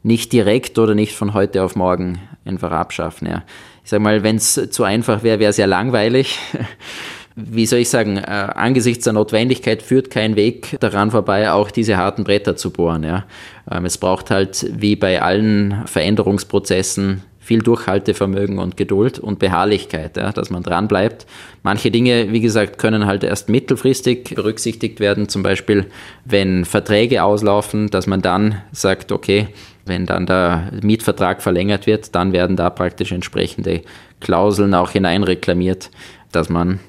nicht 0.04 0.34
direkt 0.34 0.80
oder 0.80 0.96
nicht 0.96 1.16
von 1.16 1.34
heute 1.34 1.64
auf 1.64 1.76
morgen 1.76 2.20
einfach 2.46 2.72
abschaffen. 2.72 3.28
Ja. 3.28 3.44
Ich 3.84 3.90
sage 3.90 4.04
mal, 4.04 4.24
wenn 4.24 4.38
es 4.38 4.70
zu 4.72 4.84
einfach 4.84 5.24
wäre, 5.24 5.40
wäre 5.40 5.50
es 5.50 5.58
ja 5.58 5.66
langweilig. 5.66 6.40
Wie 7.36 7.66
soll 7.66 7.80
ich 7.80 7.90
sagen, 7.90 8.18
äh, 8.18 8.22
angesichts 8.22 9.06
der 9.06 9.14
Notwendigkeit 9.14 9.82
führt 9.82 10.10
kein 10.10 10.36
Weg 10.36 10.78
daran 10.82 11.12
vorbei, 11.12 11.52
auch 11.52 11.72
diese 11.72 11.98
harten 11.98 12.26
Bretter 12.26 12.58
zu 12.58 12.72
bohren. 12.72 13.04
Ja. 13.04 13.26
Ähm, 13.70 13.86
es 13.86 13.98
braucht 13.98 14.32
halt 14.32 14.68
wie 14.70 14.96
bei 14.96 15.22
allen 15.22 15.84
Veränderungsprozessen 15.86 17.24
viel 17.40 17.60
Durchhaltevermögen 17.60 18.60
und 18.60 18.78
Geduld 18.78 19.18
und 19.18 19.40
Beharrlichkeit, 19.40 20.16
ja, 20.16 20.32
dass 20.32 20.52
man 20.52 20.62
dran 20.62 20.88
bleibt. 20.88 21.26
Manche 21.64 21.90
Dinge, 21.90 22.32
wie 22.32 22.40
gesagt, 22.40 22.78
können 22.78 23.08
halt 23.08 23.24
erst 23.24 23.50
mittelfristig 23.50 24.36
berücksichtigt 24.36 25.00
werden, 25.00 25.28
zum 25.28 25.42
Beispiel 25.42 25.88
wenn 26.24 26.66
Verträge 26.66 27.24
auslaufen, 27.24 27.90
dass 27.90 28.08
man 28.08 28.22
dann 28.22 28.62
sagt, 28.72 29.12
okay, 29.12 29.48
wenn 29.86 30.06
dann 30.06 30.26
der 30.26 30.72
Mietvertrag 30.82 31.42
verlängert 31.42 31.88
wird, 31.88 32.16
dann 32.16 32.34
werden 32.34 32.56
da 32.56 32.70
praktisch 32.70 33.12
entsprechende 33.12 33.82
Klauseln 34.20 34.74
auch 34.74 34.92
hineinreklamiert, 34.92 35.90
dass 36.32 36.50
man 36.50 36.80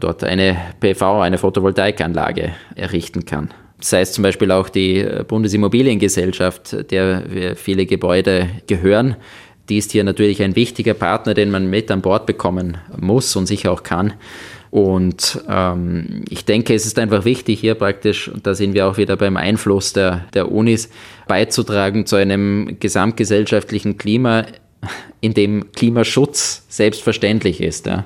dort 0.00 0.24
eine 0.24 0.56
PV, 0.80 1.20
eine 1.20 1.38
Photovoltaikanlage 1.38 2.52
errichten 2.74 3.24
kann. 3.24 3.50
Sei 3.80 4.00
es 4.00 4.12
zum 4.12 4.22
Beispiel 4.22 4.50
auch 4.50 4.68
die 4.68 5.06
Bundesimmobiliengesellschaft, 5.28 6.90
der 6.90 7.54
viele 7.54 7.86
Gebäude 7.86 8.48
gehören. 8.66 9.16
Die 9.68 9.78
ist 9.78 9.92
hier 9.92 10.02
natürlich 10.02 10.42
ein 10.42 10.56
wichtiger 10.56 10.94
Partner, 10.94 11.34
den 11.34 11.50
man 11.50 11.68
mit 11.68 11.90
an 11.90 12.00
Bord 12.00 12.26
bekommen 12.26 12.78
muss 12.96 13.36
und 13.36 13.46
sicher 13.46 13.70
auch 13.70 13.82
kann. 13.82 14.14
Und 14.70 15.40
ähm, 15.48 16.24
ich 16.28 16.44
denke, 16.44 16.74
es 16.74 16.86
ist 16.86 16.98
einfach 16.98 17.24
wichtig, 17.24 17.60
hier 17.60 17.74
praktisch, 17.74 18.28
und 18.28 18.46
da 18.46 18.54
sind 18.54 18.74
wir 18.74 18.86
auch 18.86 18.98
wieder 18.98 19.16
beim 19.16 19.36
Einfluss 19.36 19.92
der, 19.92 20.26
der 20.34 20.50
Unis, 20.52 20.90
beizutragen 21.26 22.06
zu 22.06 22.16
einem 22.16 22.76
gesamtgesellschaftlichen 22.80 23.96
Klima, 23.96 24.46
in 25.20 25.34
dem 25.34 25.72
Klimaschutz 25.72 26.64
selbstverständlich 26.68 27.60
ist. 27.60 27.86
Ja. 27.86 28.04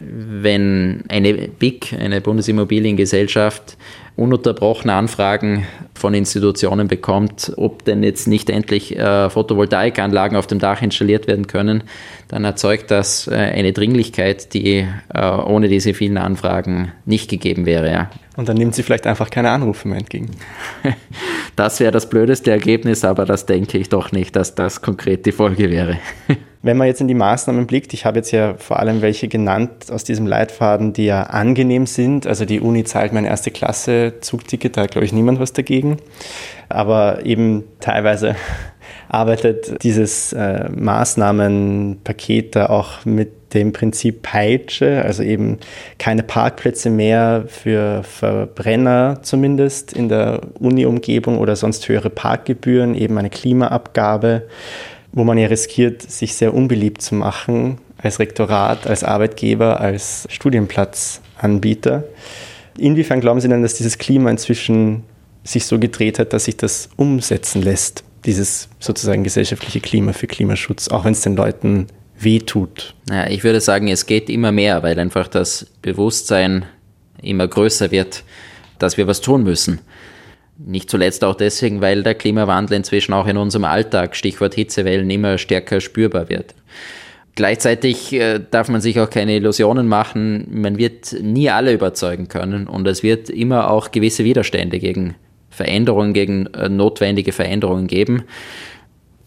Wenn 0.00 1.04
eine 1.08 1.32
BIC, 1.32 1.94
eine 1.98 2.20
Bundesimmobiliengesellschaft, 2.20 3.76
ununterbrochene 4.16 4.92
Anfragen 4.92 5.66
von 5.94 6.14
Institutionen 6.14 6.88
bekommt, 6.88 7.52
ob 7.56 7.84
denn 7.84 8.02
jetzt 8.02 8.26
nicht 8.26 8.50
endlich 8.50 8.96
äh, 8.96 9.30
Photovoltaikanlagen 9.30 10.36
auf 10.36 10.46
dem 10.46 10.58
Dach 10.58 10.82
installiert 10.82 11.26
werden 11.26 11.46
können, 11.46 11.84
dann 12.28 12.44
erzeugt 12.44 12.90
das 12.90 13.28
äh, 13.28 13.34
eine 13.34 13.72
Dringlichkeit, 13.72 14.54
die 14.54 14.86
äh, 15.12 15.30
ohne 15.30 15.68
diese 15.68 15.94
vielen 15.94 16.18
Anfragen 16.18 16.92
nicht 17.04 17.30
gegeben 17.30 17.66
wäre. 17.66 17.90
Ja. 17.90 18.10
Und 18.36 18.48
dann 18.48 18.56
nimmt 18.56 18.74
sie 18.74 18.82
vielleicht 18.82 19.06
einfach 19.06 19.30
keine 19.30 19.50
Anrufe 19.50 19.88
mehr 19.88 19.98
entgegen. 19.98 20.30
Das 21.56 21.78
wäre 21.78 21.92
das 21.92 22.08
blödeste 22.08 22.50
Ergebnis, 22.50 23.04
aber 23.04 23.26
das 23.26 23.44
denke 23.44 23.76
ich 23.76 23.90
doch 23.90 24.12
nicht, 24.12 24.34
dass 24.34 24.54
das 24.54 24.80
konkret 24.80 25.26
die 25.26 25.32
Folge 25.32 25.68
wäre. 25.68 25.98
Wenn 26.62 26.76
man 26.76 26.88
jetzt 26.88 27.00
in 27.00 27.08
die 27.08 27.14
Maßnahmen 27.14 27.66
blickt, 27.66 27.94
ich 27.94 28.04
habe 28.04 28.18
jetzt 28.18 28.32
ja 28.32 28.54
vor 28.58 28.78
allem 28.80 29.00
welche 29.00 29.28
genannt 29.28 29.90
aus 29.90 30.04
diesem 30.04 30.26
Leitfaden, 30.26 30.92
die 30.92 31.06
ja 31.06 31.22
angenehm 31.22 31.86
sind. 31.86 32.26
Also 32.26 32.44
die 32.44 32.60
Uni 32.60 32.84
zahlt 32.84 33.14
mein 33.14 33.24
erste 33.24 33.50
Klasse 33.50 34.14
Zugticket, 34.20 34.76
da 34.76 34.82
hat 34.82 34.90
glaube 34.90 35.06
ich 35.06 35.12
niemand 35.14 35.40
was 35.40 35.54
dagegen. 35.54 35.96
Aber 36.68 37.24
eben 37.24 37.64
teilweise 37.80 38.36
arbeitet 39.08 39.82
dieses 39.82 40.34
äh, 40.34 40.68
Maßnahmenpaket 40.68 42.56
da 42.56 42.66
auch 42.66 43.06
mit 43.06 43.54
dem 43.54 43.72
Prinzip 43.72 44.22
Peitsche, 44.22 45.02
also 45.02 45.22
eben 45.22 45.58
keine 45.98 46.22
Parkplätze 46.22 46.90
mehr 46.90 47.44
für 47.48 48.02
Verbrenner 48.04 49.20
zumindest 49.22 49.92
in 49.92 50.08
der 50.08 50.42
Uni-Umgebung 50.60 51.38
oder 51.38 51.56
sonst 51.56 51.88
höhere 51.88 52.10
Parkgebühren, 52.10 52.94
eben 52.94 53.18
eine 53.18 53.30
Klimaabgabe 53.30 54.42
wo 55.12 55.24
man 55.24 55.38
ja 55.38 55.48
riskiert, 55.48 56.02
sich 56.02 56.34
sehr 56.34 56.54
unbeliebt 56.54 57.02
zu 57.02 57.14
machen 57.14 57.78
als 57.98 58.18
Rektorat, 58.18 58.86
als 58.86 59.04
Arbeitgeber, 59.04 59.80
als 59.80 60.26
Studienplatzanbieter. 60.30 62.04
Inwiefern 62.78 63.20
glauben 63.20 63.40
Sie 63.40 63.48
denn, 63.48 63.62
dass 63.62 63.74
dieses 63.74 63.98
Klima 63.98 64.30
inzwischen 64.30 65.04
sich 65.44 65.66
so 65.66 65.78
gedreht 65.78 66.18
hat, 66.18 66.32
dass 66.32 66.44
sich 66.44 66.56
das 66.56 66.88
umsetzen 66.96 67.62
lässt, 67.62 68.04
dieses 68.24 68.68
sozusagen 68.78 69.24
gesellschaftliche 69.24 69.80
Klima 69.80 70.12
für 70.12 70.26
Klimaschutz, 70.26 70.88
auch 70.88 71.04
wenn 71.04 71.12
es 71.12 71.22
den 71.22 71.36
Leuten 71.36 71.88
wehtut? 72.18 72.94
Ja, 73.08 73.28
ich 73.28 73.44
würde 73.44 73.60
sagen, 73.60 73.88
es 73.88 74.06
geht 74.06 74.30
immer 74.30 74.52
mehr, 74.52 74.82
weil 74.82 74.98
einfach 74.98 75.28
das 75.28 75.66
Bewusstsein 75.82 76.64
immer 77.22 77.48
größer 77.48 77.90
wird, 77.90 78.24
dass 78.78 78.96
wir 78.96 79.06
was 79.06 79.20
tun 79.20 79.42
müssen. 79.42 79.80
Nicht 80.66 80.90
zuletzt 80.90 81.24
auch 81.24 81.34
deswegen, 81.34 81.80
weil 81.80 82.02
der 82.02 82.14
Klimawandel 82.14 82.76
inzwischen 82.76 83.14
auch 83.14 83.26
in 83.26 83.38
unserem 83.38 83.64
Alltag, 83.64 84.14
Stichwort 84.14 84.54
Hitzewellen, 84.54 85.08
immer 85.08 85.38
stärker 85.38 85.80
spürbar 85.80 86.28
wird. 86.28 86.54
Gleichzeitig 87.34 88.12
äh, 88.12 88.40
darf 88.50 88.68
man 88.68 88.80
sich 88.80 89.00
auch 89.00 89.08
keine 89.08 89.36
Illusionen 89.36 89.88
machen, 89.88 90.46
man 90.50 90.76
wird 90.76 91.16
nie 91.22 91.48
alle 91.48 91.72
überzeugen 91.72 92.28
können 92.28 92.66
und 92.66 92.86
es 92.86 93.02
wird 93.02 93.30
immer 93.30 93.70
auch 93.70 93.90
gewisse 93.92 94.24
Widerstände 94.24 94.78
gegen 94.78 95.14
Veränderungen, 95.48 96.12
gegen 96.12 96.46
äh, 96.48 96.68
notwendige 96.68 97.32
Veränderungen 97.32 97.86
geben. 97.86 98.24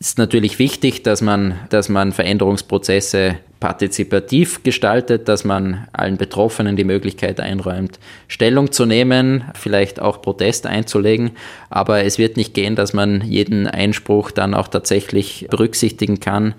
Es 0.04 0.10
ist 0.10 0.18
natürlich 0.18 0.60
wichtig, 0.60 1.04
dass 1.04 1.22
man, 1.22 1.58
dass 1.70 1.88
man 1.88 2.12
Veränderungsprozesse 2.12 3.38
partizipativ 3.62 4.62
gestaltet, 4.62 5.30
dass 5.30 5.46
man 5.46 5.88
allen 5.94 6.18
Betroffenen 6.18 6.76
die 6.76 6.84
Möglichkeit 6.84 7.40
einräumt, 7.40 8.00
Stellung 8.28 8.74
zu 8.74 8.86
nehmen, 8.86 9.46
vielleicht 9.54 10.02
auch 10.02 10.22
Protest 10.22 10.68
einzulegen. 10.68 11.32
Aber 11.70 12.04
es 12.04 12.18
wird 12.18 12.36
nicht 12.36 12.54
gehen, 12.54 12.76
dass 12.76 12.92
man 12.92 13.22
jeden 13.22 13.66
Einspruch 13.66 14.32
dann 14.32 14.54
auch 14.54 14.68
tatsächlich 14.68 15.48
berücksichtigen 15.50 16.20
kann. 16.20 16.54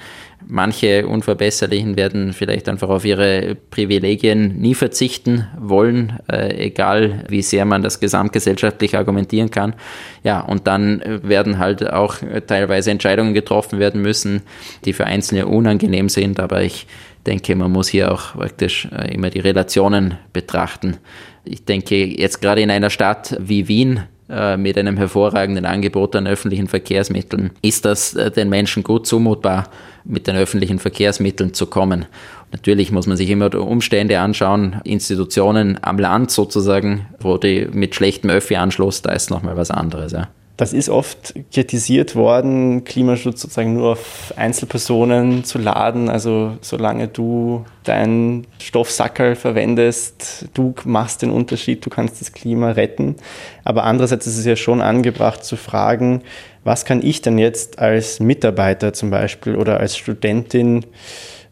Manche 0.47 1.07
Unverbesserlichen 1.07 1.97
werden 1.97 2.33
vielleicht 2.33 2.69
einfach 2.69 2.89
auf 2.89 3.05
ihre 3.05 3.57
Privilegien 3.71 4.59
nie 4.59 4.75
verzichten 4.75 5.47
wollen, 5.59 6.19
äh, 6.31 6.67
egal 6.67 7.25
wie 7.29 7.43
sehr 7.43 7.65
man 7.65 7.83
das 7.83 8.01
gesamtgesellschaftlich 8.01 8.97
argumentieren 8.97 9.51
kann. 9.51 9.75
Ja, 10.23 10.41
und 10.41 10.67
dann 10.67 11.03
werden 11.23 11.59
halt 11.59 11.91
auch 11.91 12.17
teilweise 12.47 12.91
Entscheidungen 12.91 13.35
getroffen 13.35 13.79
werden 13.79 14.03
müssen, 14.03 14.43
die 14.85 14.93
für 14.93 15.07
Einzelne 15.07 15.47
unangenehm 15.47 16.09
sind. 16.09 16.39
Aber 16.41 16.63
ich 16.63 16.87
denke, 17.27 17.57
man 17.57 17.73
muss 17.73 17.89
hier 17.89 18.13
auch 18.13 18.35
praktisch 18.35 18.89
äh, 18.93 19.15
immer 19.15 19.31
die 19.31 19.41
Relationen 19.41 20.19
betrachten. 20.33 20.99
Ich 21.45 21.65
denke, 21.65 22.05
jetzt 22.05 22.41
gerade 22.41 22.61
in 22.61 22.71
einer 22.71 22.91
Stadt 22.91 23.37
wie 23.41 23.69
Wien, 23.69 24.03
äh, 24.29 24.57
mit 24.57 24.79
einem 24.79 24.97
hervorragenden 24.97 25.67
Angebot 25.67 26.17
an 26.17 26.27
öffentlichen 26.27 26.67
Verkehrsmitteln, 26.67 27.51
ist 27.61 27.85
das 27.85 28.15
äh, 28.15 28.31
den 28.31 28.49
Menschen 28.49 28.83
gut 28.83 29.07
zumutbar, 29.07 29.69
mit 30.05 30.27
den 30.27 30.37
öffentlichen 30.37 30.79
Verkehrsmitteln 30.79 31.55
zu 31.55 31.67
kommen. 31.67 32.07
Natürlich 32.53 32.93
muss 32.93 33.07
man 33.07 33.17
sich 33.17 33.31
immer 33.31 33.53
Umstände 33.55 34.21
anschauen, 34.21 34.81
Institutionen 34.85 35.79
am 35.83 35.99
Land 35.99 36.31
sozusagen, 36.31 37.07
wo 37.19 37.37
die 37.37 37.67
mit 37.73 37.95
schlechtem 37.95 38.31
Öffi-Anschluss, 38.31 39.03
da 39.03 39.13
ist 39.13 39.31
nochmal 39.31 39.57
was 39.57 39.71
anderes. 39.71 40.13
Ja. 40.13 40.29
Das 40.57 40.73
ist 40.73 40.89
oft 40.89 41.35
kritisiert 41.53 42.15
worden, 42.15 42.85
Klimaschutz 42.85 43.41
sozusagen 43.41 43.75
nur 43.75 43.93
auf 43.93 44.33
Einzelpersonen 44.37 45.43
zu 45.43 45.59
laden. 45.59 46.09
Also 46.09 46.53
solange 46.61 47.09
du 47.09 47.65
deinen 47.83 48.47
Stoffsackerl 48.61 49.35
verwendest, 49.35 50.47
du 50.55 50.73
machst 50.85 51.23
den 51.23 51.31
Unterschied, 51.31 51.85
du 51.85 51.91
kannst 51.91 52.21
das 52.21 52.33
Klima 52.33 52.71
retten. 52.71 53.17
Aber 53.65 53.83
andererseits 53.83 54.29
ist 54.29 54.39
es 54.39 54.45
ja 54.45 54.55
schon 54.55 54.81
angebracht 54.81 55.45
zu 55.45 55.57
fragen, 55.57 56.23
was 56.65 56.85
kann 56.85 57.03
ich 57.03 57.23
denn 57.23 57.39
jetzt 57.39 57.79
als 57.79 58.21
Mitarbeiter 58.21 58.93
zum 58.93 59.11
Beispiel 59.11 59.57
oder 59.57 59.79
als 59.81 59.97
Studentin, 59.97 60.85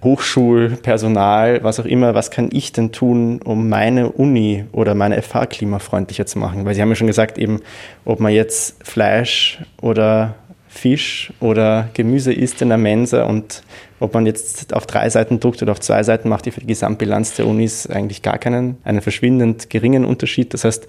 Hochschulpersonal, 0.02 1.62
was 1.62 1.78
auch 1.78 1.84
immer, 1.84 2.14
was 2.14 2.32
kann 2.32 2.48
ich 2.52 2.72
denn 2.72 2.90
tun, 2.90 3.40
um 3.42 3.68
meine 3.68 4.10
Uni 4.10 4.64
oder 4.72 4.96
meine 4.96 5.22
FH 5.22 5.46
klimafreundlicher 5.46 6.26
zu 6.26 6.40
machen? 6.40 6.64
Weil 6.64 6.74
Sie 6.74 6.82
haben 6.82 6.88
ja 6.88 6.96
schon 6.96 7.06
gesagt, 7.06 7.38
eben, 7.38 7.60
ob 8.04 8.18
man 8.18 8.32
jetzt 8.32 8.84
Fleisch 8.84 9.60
oder 9.80 10.34
Fisch 10.66 11.32
oder 11.38 11.90
Gemüse 11.94 12.32
isst 12.32 12.62
in 12.62 12.70
der 12.70 12.78
Mensa 12.78 13.24
und 13.24 13.62
ob 14.00 14.14
man 14.14 14.26
jetzt 14.26 14.74
auf 14.74 14.86
drei 14.86 15.08
Seiten 15.10 15.38
druckt 15.38 15.62
oder 15.62 15.72
auf 15.72 15.80
zwei 15.80 16.02
Seiten, 16.02 16.28
macht 16.28 16.46
die 16.46 16.50
für 16.50 16.60
die 16.60 16.66
Gesamtbilanz 16.66 17.36
der 17.36 17.46
Unis 17.46 17.86
eigentlich 17.86 18.22
gar 18.22 18.38
keinen, 18.38 18.78
einen 18.82 19.02
verschwindend 19.02 19.70
geringen 19.70 20.04
Unterschied. 20.04 20.52
Das 20.54 20.64
heißt, 20.64 20.88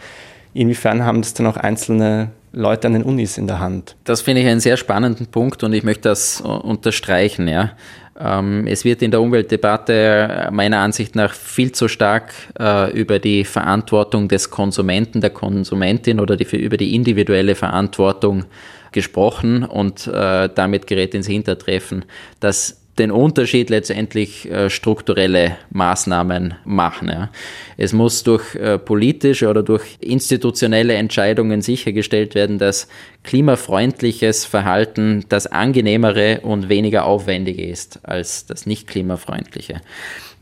inwiefern 0.54 1.04
haben 1.06 1.22
das 1.22 1.34
dann 1.34 1.46
auch 1.46 1.58
einzelne 1.58 2.32
Leute 2.54 2.88
an 2.88 2.94
den 2.94 3.04
Unis 3.04 3.38
in 3.38 3.48
der 3.48 3.60
Hand? 3.60 3.96
Das 4.04 4.22
finde 4.22 4.42
ich 4.42 4.48
einen 4.48 4.60
sehr 4.60 4.78
spannenden 4.78 5.28
Punkt 5.28 5.64
und 5.64 5.74
ich 5.74 5.84
möchte 5.84 6.10
das 6.10 6.40
unterstreichen. 6.40 7.48
Ja. 7.48 7.72
Ähm, 8.20 8.68
es 8.68 8.86
wird 8.86 9.02
in 9.02 9.12
der 9.12 9.22
Umweltdebatte 9.22 10.50
meiner 10.52 10.80
Ansicht 10.80 11.16
nach 11.16 11.34
viel 11.34 11.72
zu 11.72 11.88
stark 11.88 12.32
äh, 12.60 12.92
über 12.92 13.18
die 13.18 13.44
Verantwortung 13.44 14.28
des 14.28 14.52
Konsumenten, 14.52 15.20
der 15.20 15.32
Konsumentin 15.32 16.20
oder 16.20 16.38
die, 16.38 16.46
über 16.56 16.78
die 16.78 16.96
individuelle 16.96 17.56
Verantwortung 17.56 18.46
gesprochen 18.92 19.64
und 19.64 20.06
äh, 20.06 20.48
damit 20.54 20.86
gerät 20.86 21.16
ins 21.16 21.26
Hintertreffen, 21.26 22.06
dass 22.40 22.83
den 23.00 23.12
Unterschied 23.12 23.70
letztendlich 23.70 24.50
äh, 24.50 24.70
strukturelle 24.70 25.58
Maßnahmen 25.72 26.56
machen. 26.64 27.10
Ja. 27.10 27.32
Es 27.78 27.92
muss 27.92 28.24
durch 28.24 28.56
äh, 28.56 28.78
politische 28.78 29.50
oder 29.50 29.64
durch 29.64 29.98
institutionelle 30.00 30.94
Entscheidungen 30.94 31.62
sichergestellt 31.62 32.36
werden, 32.36 32.60
dass 32.60 32.88
klimafreundliches 33.24 34.46
Verhalten 34.46 35.26
das 35.30 35.48
angenehmere 35.48 36.42
und 36.42 36.70
weniger 36.70 37.06
aufwendige 37.06 37.66
ist 37.66 38.00
als 38.04 38.46
das 38.46 38.66
nicht 38.66 38.88
klimafreundliche 38.88 39.82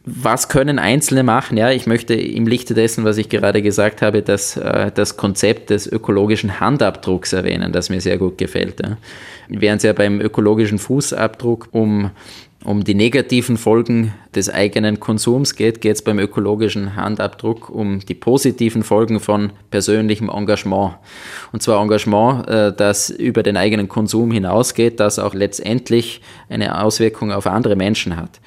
was 0.03 0.49
können 0.49 0.79
Einzelne 0.79 1.23
machen? 1.23 1.57
Ja, 1.57 1.69
ich 1.69 1.85
möchte 1.85 2.15
im 2.15 2.47
Lichte 2.47 2.73
dessen, 2.73 3.03
was 3.05 3.17
ich 3.17 3.29
gerade 3.29 3.61
gesagt 3.61 4.01
habe, 4.01 4.23
das, 4.23 4.57
äh, 4.57 4.91
das 4.91 5.15
Konzept 5.15 5.69
des 5.69 5.85
ökologischen 5.85 6.59
Handabdrucks 6.59 7.33
erwähnen, 7.33 7.71
das 7.71 7.89
mir 7.89 8.01
sehr 8.01 8.17
gut 8.17 8.37
gefällt. 8.37 8.81
Ja. 8.81 8.97
Während 9.47 9.79
es 9.79 9.83
ja 9.83 9.93
beim 9.93 10.19
ökologischen 10.19 10.79
Fußabdruck 10.79 11.69
um, 11.71 12.09
um 12.63 12.83
die 12.83 12.95
negativen 12.95 13.57
Folgen 13.57 14.13
des 14.33 14.49
eigenen 14.49 14.99
Konsums 14.99 15.55
geht, 15.55 15.81
geht 15.81 15.97
es 15.97 16.01
beim 16.01 16.17
ökologischen 16.17 16.95
Handabdruck 16.95 17.69
um 17.69 17.99
die 17.99 18.15
positiven 18.15 18.81
Folgen 18.81 19.19
von 19.19 19.51
persönlichem 19.69 20.29
Engagement. 20.29 20.95
Und 21.51 21.61
zwar 21.61 21.79
Engagement, 21.79 22.47
äh, 22.47 22.73
das 22.73 23.11
über 23.11 23.43
den 23.43 23.55
eigenen 23.55 23.87
Konsum 23.87 24.31
hinausgeht, 24.31 24.99
das 24.99 25.19
auch 25.19 25.35
letztendlich 25.35 26.21
eine 26.49 26.81
Auswirkung 26.81 27.31
auf 27.31 27.45
andere 27.45 27.75
Menschen 27.75 28.17
hat. 28.17 28.39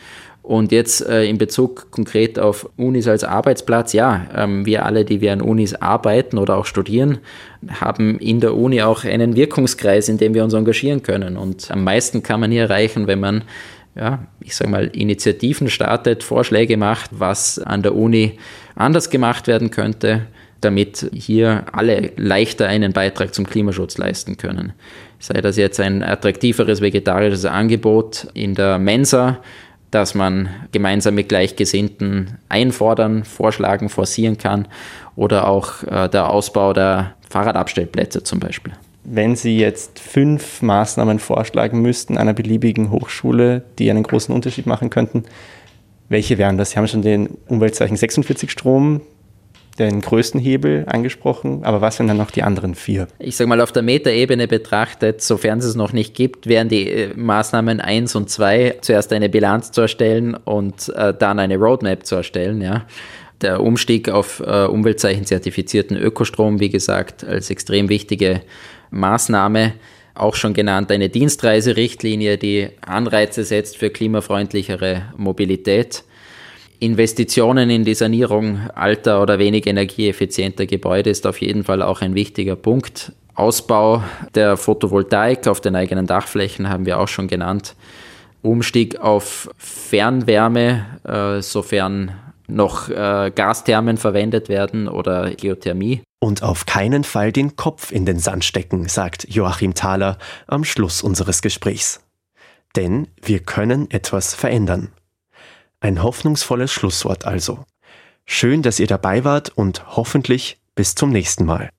Und 0.44 0.72
jetzt 0.72 1.00
äh, 1.08 1.24
in 1.24 1.38
Bezug 1.38 1.90
konkret 1.90 2.38
auf 2.38 2.68
Unis 2.76 3.08
als 3.08 3.24
Arbeitsplatz, 3.24 3.94
ja, 3.94 4.26
ähm, 4.36 4.66
wir 4.66 4.84
alle, 4.84 5.06
die 5.06 5.22
wir 5.22 5.32
an 5.32 5.40
Unis 5.40 5.72
arbeiten 5.72 6.36
oder 6.36 6.58
auch 6.58 6.66
studieren, 6.66 7.16
haben 7.80 8.18
in 8.18 8.40
der 8.40 8.54
Uni 8.54 8.82
auch 8.82 9.04
einen 9.04 9.36
Wirkungskreis, 9.36 10.10
in 10.10 10.18
dem 10.18 10.34
wir 10.34 10.44
uns 10.44 10.52
engagieren 10.52 11.02
können. 11.02 11.38
Und 11.38 11.70
am 11.70 11.82
meisten 11.82 12.22
kann 12.22 12.40
man 12.40 12.50
hier 12.50 12.64
erreichen, 12.64 13.06
wenn 13.06 13.20
man, 13.20 13.44
ja, 13.94 14.26
ich 14.40 14.54
sage 14.54 14.70
mal, 14.70 14.88
Initiativen 14.88 15.70
startet, 15.70 16.22
Vorschläge 16.22 16.76
macht, 16.76 17.08
was 17.12 17.58
an 17.58 17.82
der 17.82 17.94
Uni 17.94 18.38
anders 18.74 19.08
gemacht 19.08 19.46
werden 19.46 19.70
könnte, 19.70 20.26
damit 20.60 21.08
hier 21.14 21.64
alle 21.72 22.12
leichter 22.16 22.66
einen 22.66 22.92
Beitrag 22.92 23.34
zum 23.34 23.46
Klimaschutz 23.46 23.96
leisten 23.96 24.36
können. 24.36 24.74
Sei 25.18 25.40
das 25.40 25.56
jetzt 25.56 25.80
ein 25.80 26.02
attraktiveres 26.02 26.82
vegetarisches 26.82 27.46
Angebot 27.46 28.26
in 28.34 28.54
der 28.54 28.78
Mensa, 28.78 29.40
dass 29.94 30.14
man 30.14 30.48
gemeinsam 30.72 31.14
mit 31.14 31.28
Gleichgesinnten 31.28 32.38
einfordern, 32.48 33.24
vorschlagen, 33.24 33.88
forcieren 33.88 34.38
kann 34.38 34.66
oder 35.14 35.46
auch 35.46 35.84
äh, 35.84 36.08
der 36.08 36.30
Ausbau 36.30 36.72
der 36.72 37.14
Fahrradabstellplätze 37.30 38.24
zum 38.24 38.40
Beispiel. 38.40 38.72
Wenn 39.04 39.36
Sie 39.36 39.58
jetzt 39.58 40.00
fünf 40.00 40.62
Maßnahmen 40.62 41.20
vorschlagen 41.20 41.80
müssten 41.80 42.18
einer 42.18 42.32
beliebigen 42.32 42.90
Hochschule, 42.90 43.62
die 43.78 43.90
einen 43.90 44.02
großen 44.02 44.34
Unterschied 44.34 44.66
machen 44.66 44.90
könnten, 44.90 45.24
welche 46.08 46.38
wären 46.38 46.58
das? 46.58 46.70
Sie 46.70 46.78
haben 46.78 46.88
schon 46.88 47.02
den 47.02 47.28
Umweltzeichen 47.46 47.96
46 47.96 48.50
Strom, 48.50 49.00
den 49.78 50.00
größten 50.00 50.40
Hebel 50.40 50.84
angesprochen, 50.86 51.64
aber 51.64 51.80
was 51.80 51.96
sind 51.96 52.06
dann 52.08 52.16
noch 52.16 52.30
die 52.30 52.42
anderen 52.42 52.74
vier? 52.74 53.08
Ich 53.18 53.36
sage 53.36 53.48
mal, 53.48 53.60
auf 53.60 53.72
der 53.72 53.82
Metaebene 53.82 54.46
betrachtet, 54.46 55.20
sofern 55.20 55.58
es 55.58 55.64
es 55.64 55.74
noch 55.74 55.92
nicht 55.92 56.14
gibt, 56.14 56.46
wären 56.46 56.68
die 56.68 56.88
äh, 56.88 57.14
Maßnahmen 57.14 57.80
1 57.80 58.14
und 58.14 58.30
2 58.30 58.76
zuerst 58.80 59.12
eine 59.12 59.28
Bilanz 59.28 59.72
zu 59.72 59.80
erstellen 59.80 60.34
und 60.34 60.90
äh, 60.90 61.12
dann 61.12 61.38
eine 61.38 61.56
Roadmap 61.56 62.06
zu 62.06 62.16
erstellen. 62.16 62.60
Ja. 62.62 62.86
Der 63.42 63.60
Umstieg 63.60 64.08
auf 64.08 64.40
äh, 64.40 64.64
Umweltzeichen-zertifizierten 64.66 65.96
Ökostrom, 65.96 66.60
wie 66.60 66.70
gesagt, 66.70 67.24
als 67.24 67.50
extrem 67.50 67.88
wichtige 67.88 68.42
Maßnahme 68.90 69.74
auch 70.14 70.36
schon 70.36 70.54
genannt, 70.54 70.92
eine 70.92 71.08
Dienstreiserichtlinie, 71.08 72.38
die 72.38 72.68
Anreize 72.80 73.42
setzt 73.42 73.76
für 73.76 73.90
klimafreundlichere 73.90 75.02
Mobilität. 75.16 76.04
Investitionen 76.84 77.70
in 77.70 77.84
die 77.84 77.94
Sanierung 77.94 78.68
alter 78.74 79.22
oder 79.22 79.38
wenig 79.38 79.66
energieeffizienter 79.66 80.66
Gebäude 80.66 81.10
ist 81.10 81.26
auf 81.26 81.40
jeden 81.40 81.64
Fall 81.64 81.82
auch 81.82 82.02
ein 82.02 82.14
wichtiger 82.14 82.56
Punkt. 82.56 83.12
Ausbau 83.34 84.04
der 84.34 84.56
Photovoltaik 84.56 85.48
auf 85.48 85.60
den 85.60 85.74
eigenen 85.74 86.06
Dachflächen 86.06 86.68
haben 86.68 86.86
wir 86.86 87.00
auch 87.00 87.08
schon 87.08 87.26
genannt. 87.26 87.74
Umstieg 88.42 89.00
auf 89.00 89.48
Fernwärme, 89.56 90.84
äh, 91.04 91.40
sofern 91.40 92.12
noch 92.46 92.90
äh, 92.90 93.32
Gasthermen 93.34 93.96
verwendet 93.96 94.48
werden 94.48 94.86
oder 94.86 95.30
Geothermie. 95.30 96.02
Und 96.20 96.42
auf 96.42 96.66
keinen 96.66 97.04
Fall 97.04 97.32
den 97.32 97.56
Kopf 97.56 97.90
in 97.90 98.04
den 98.04 98.18
Sand 98.18 98.44
stecken, 98.44 98.88
sagt 98.88 99.26
Joachim 99.28 99.74
Thaler 99.74 100.18
am 100.46 100.64
Schluss 100.64 101.02
unseres 101.02 101.40
Gesprächs. 101.40 102.00
Denn 102.76 103.08
wir 103.22 103.40
können 103.40 103.90
etwas 103.90 104.34
verändern. 104.34 104.90
Ein 105.80 106.02
hoffnungsvolles 106.02 106.72
Schlusswort 106.72 107.24
also. 107.24 107.64
Schön, 108.26 108.62
dass 108.62 108.80
ihr 108.80 108.86
dabei 108.86 109.24
wart 109.24 109.50
und 109.50 109.96
hoffentlich 109.96 110.58
bis 110.74 110.94
zum 110.94 111.10
nächsten 111.10 111.44
Mal. 111.44 111.70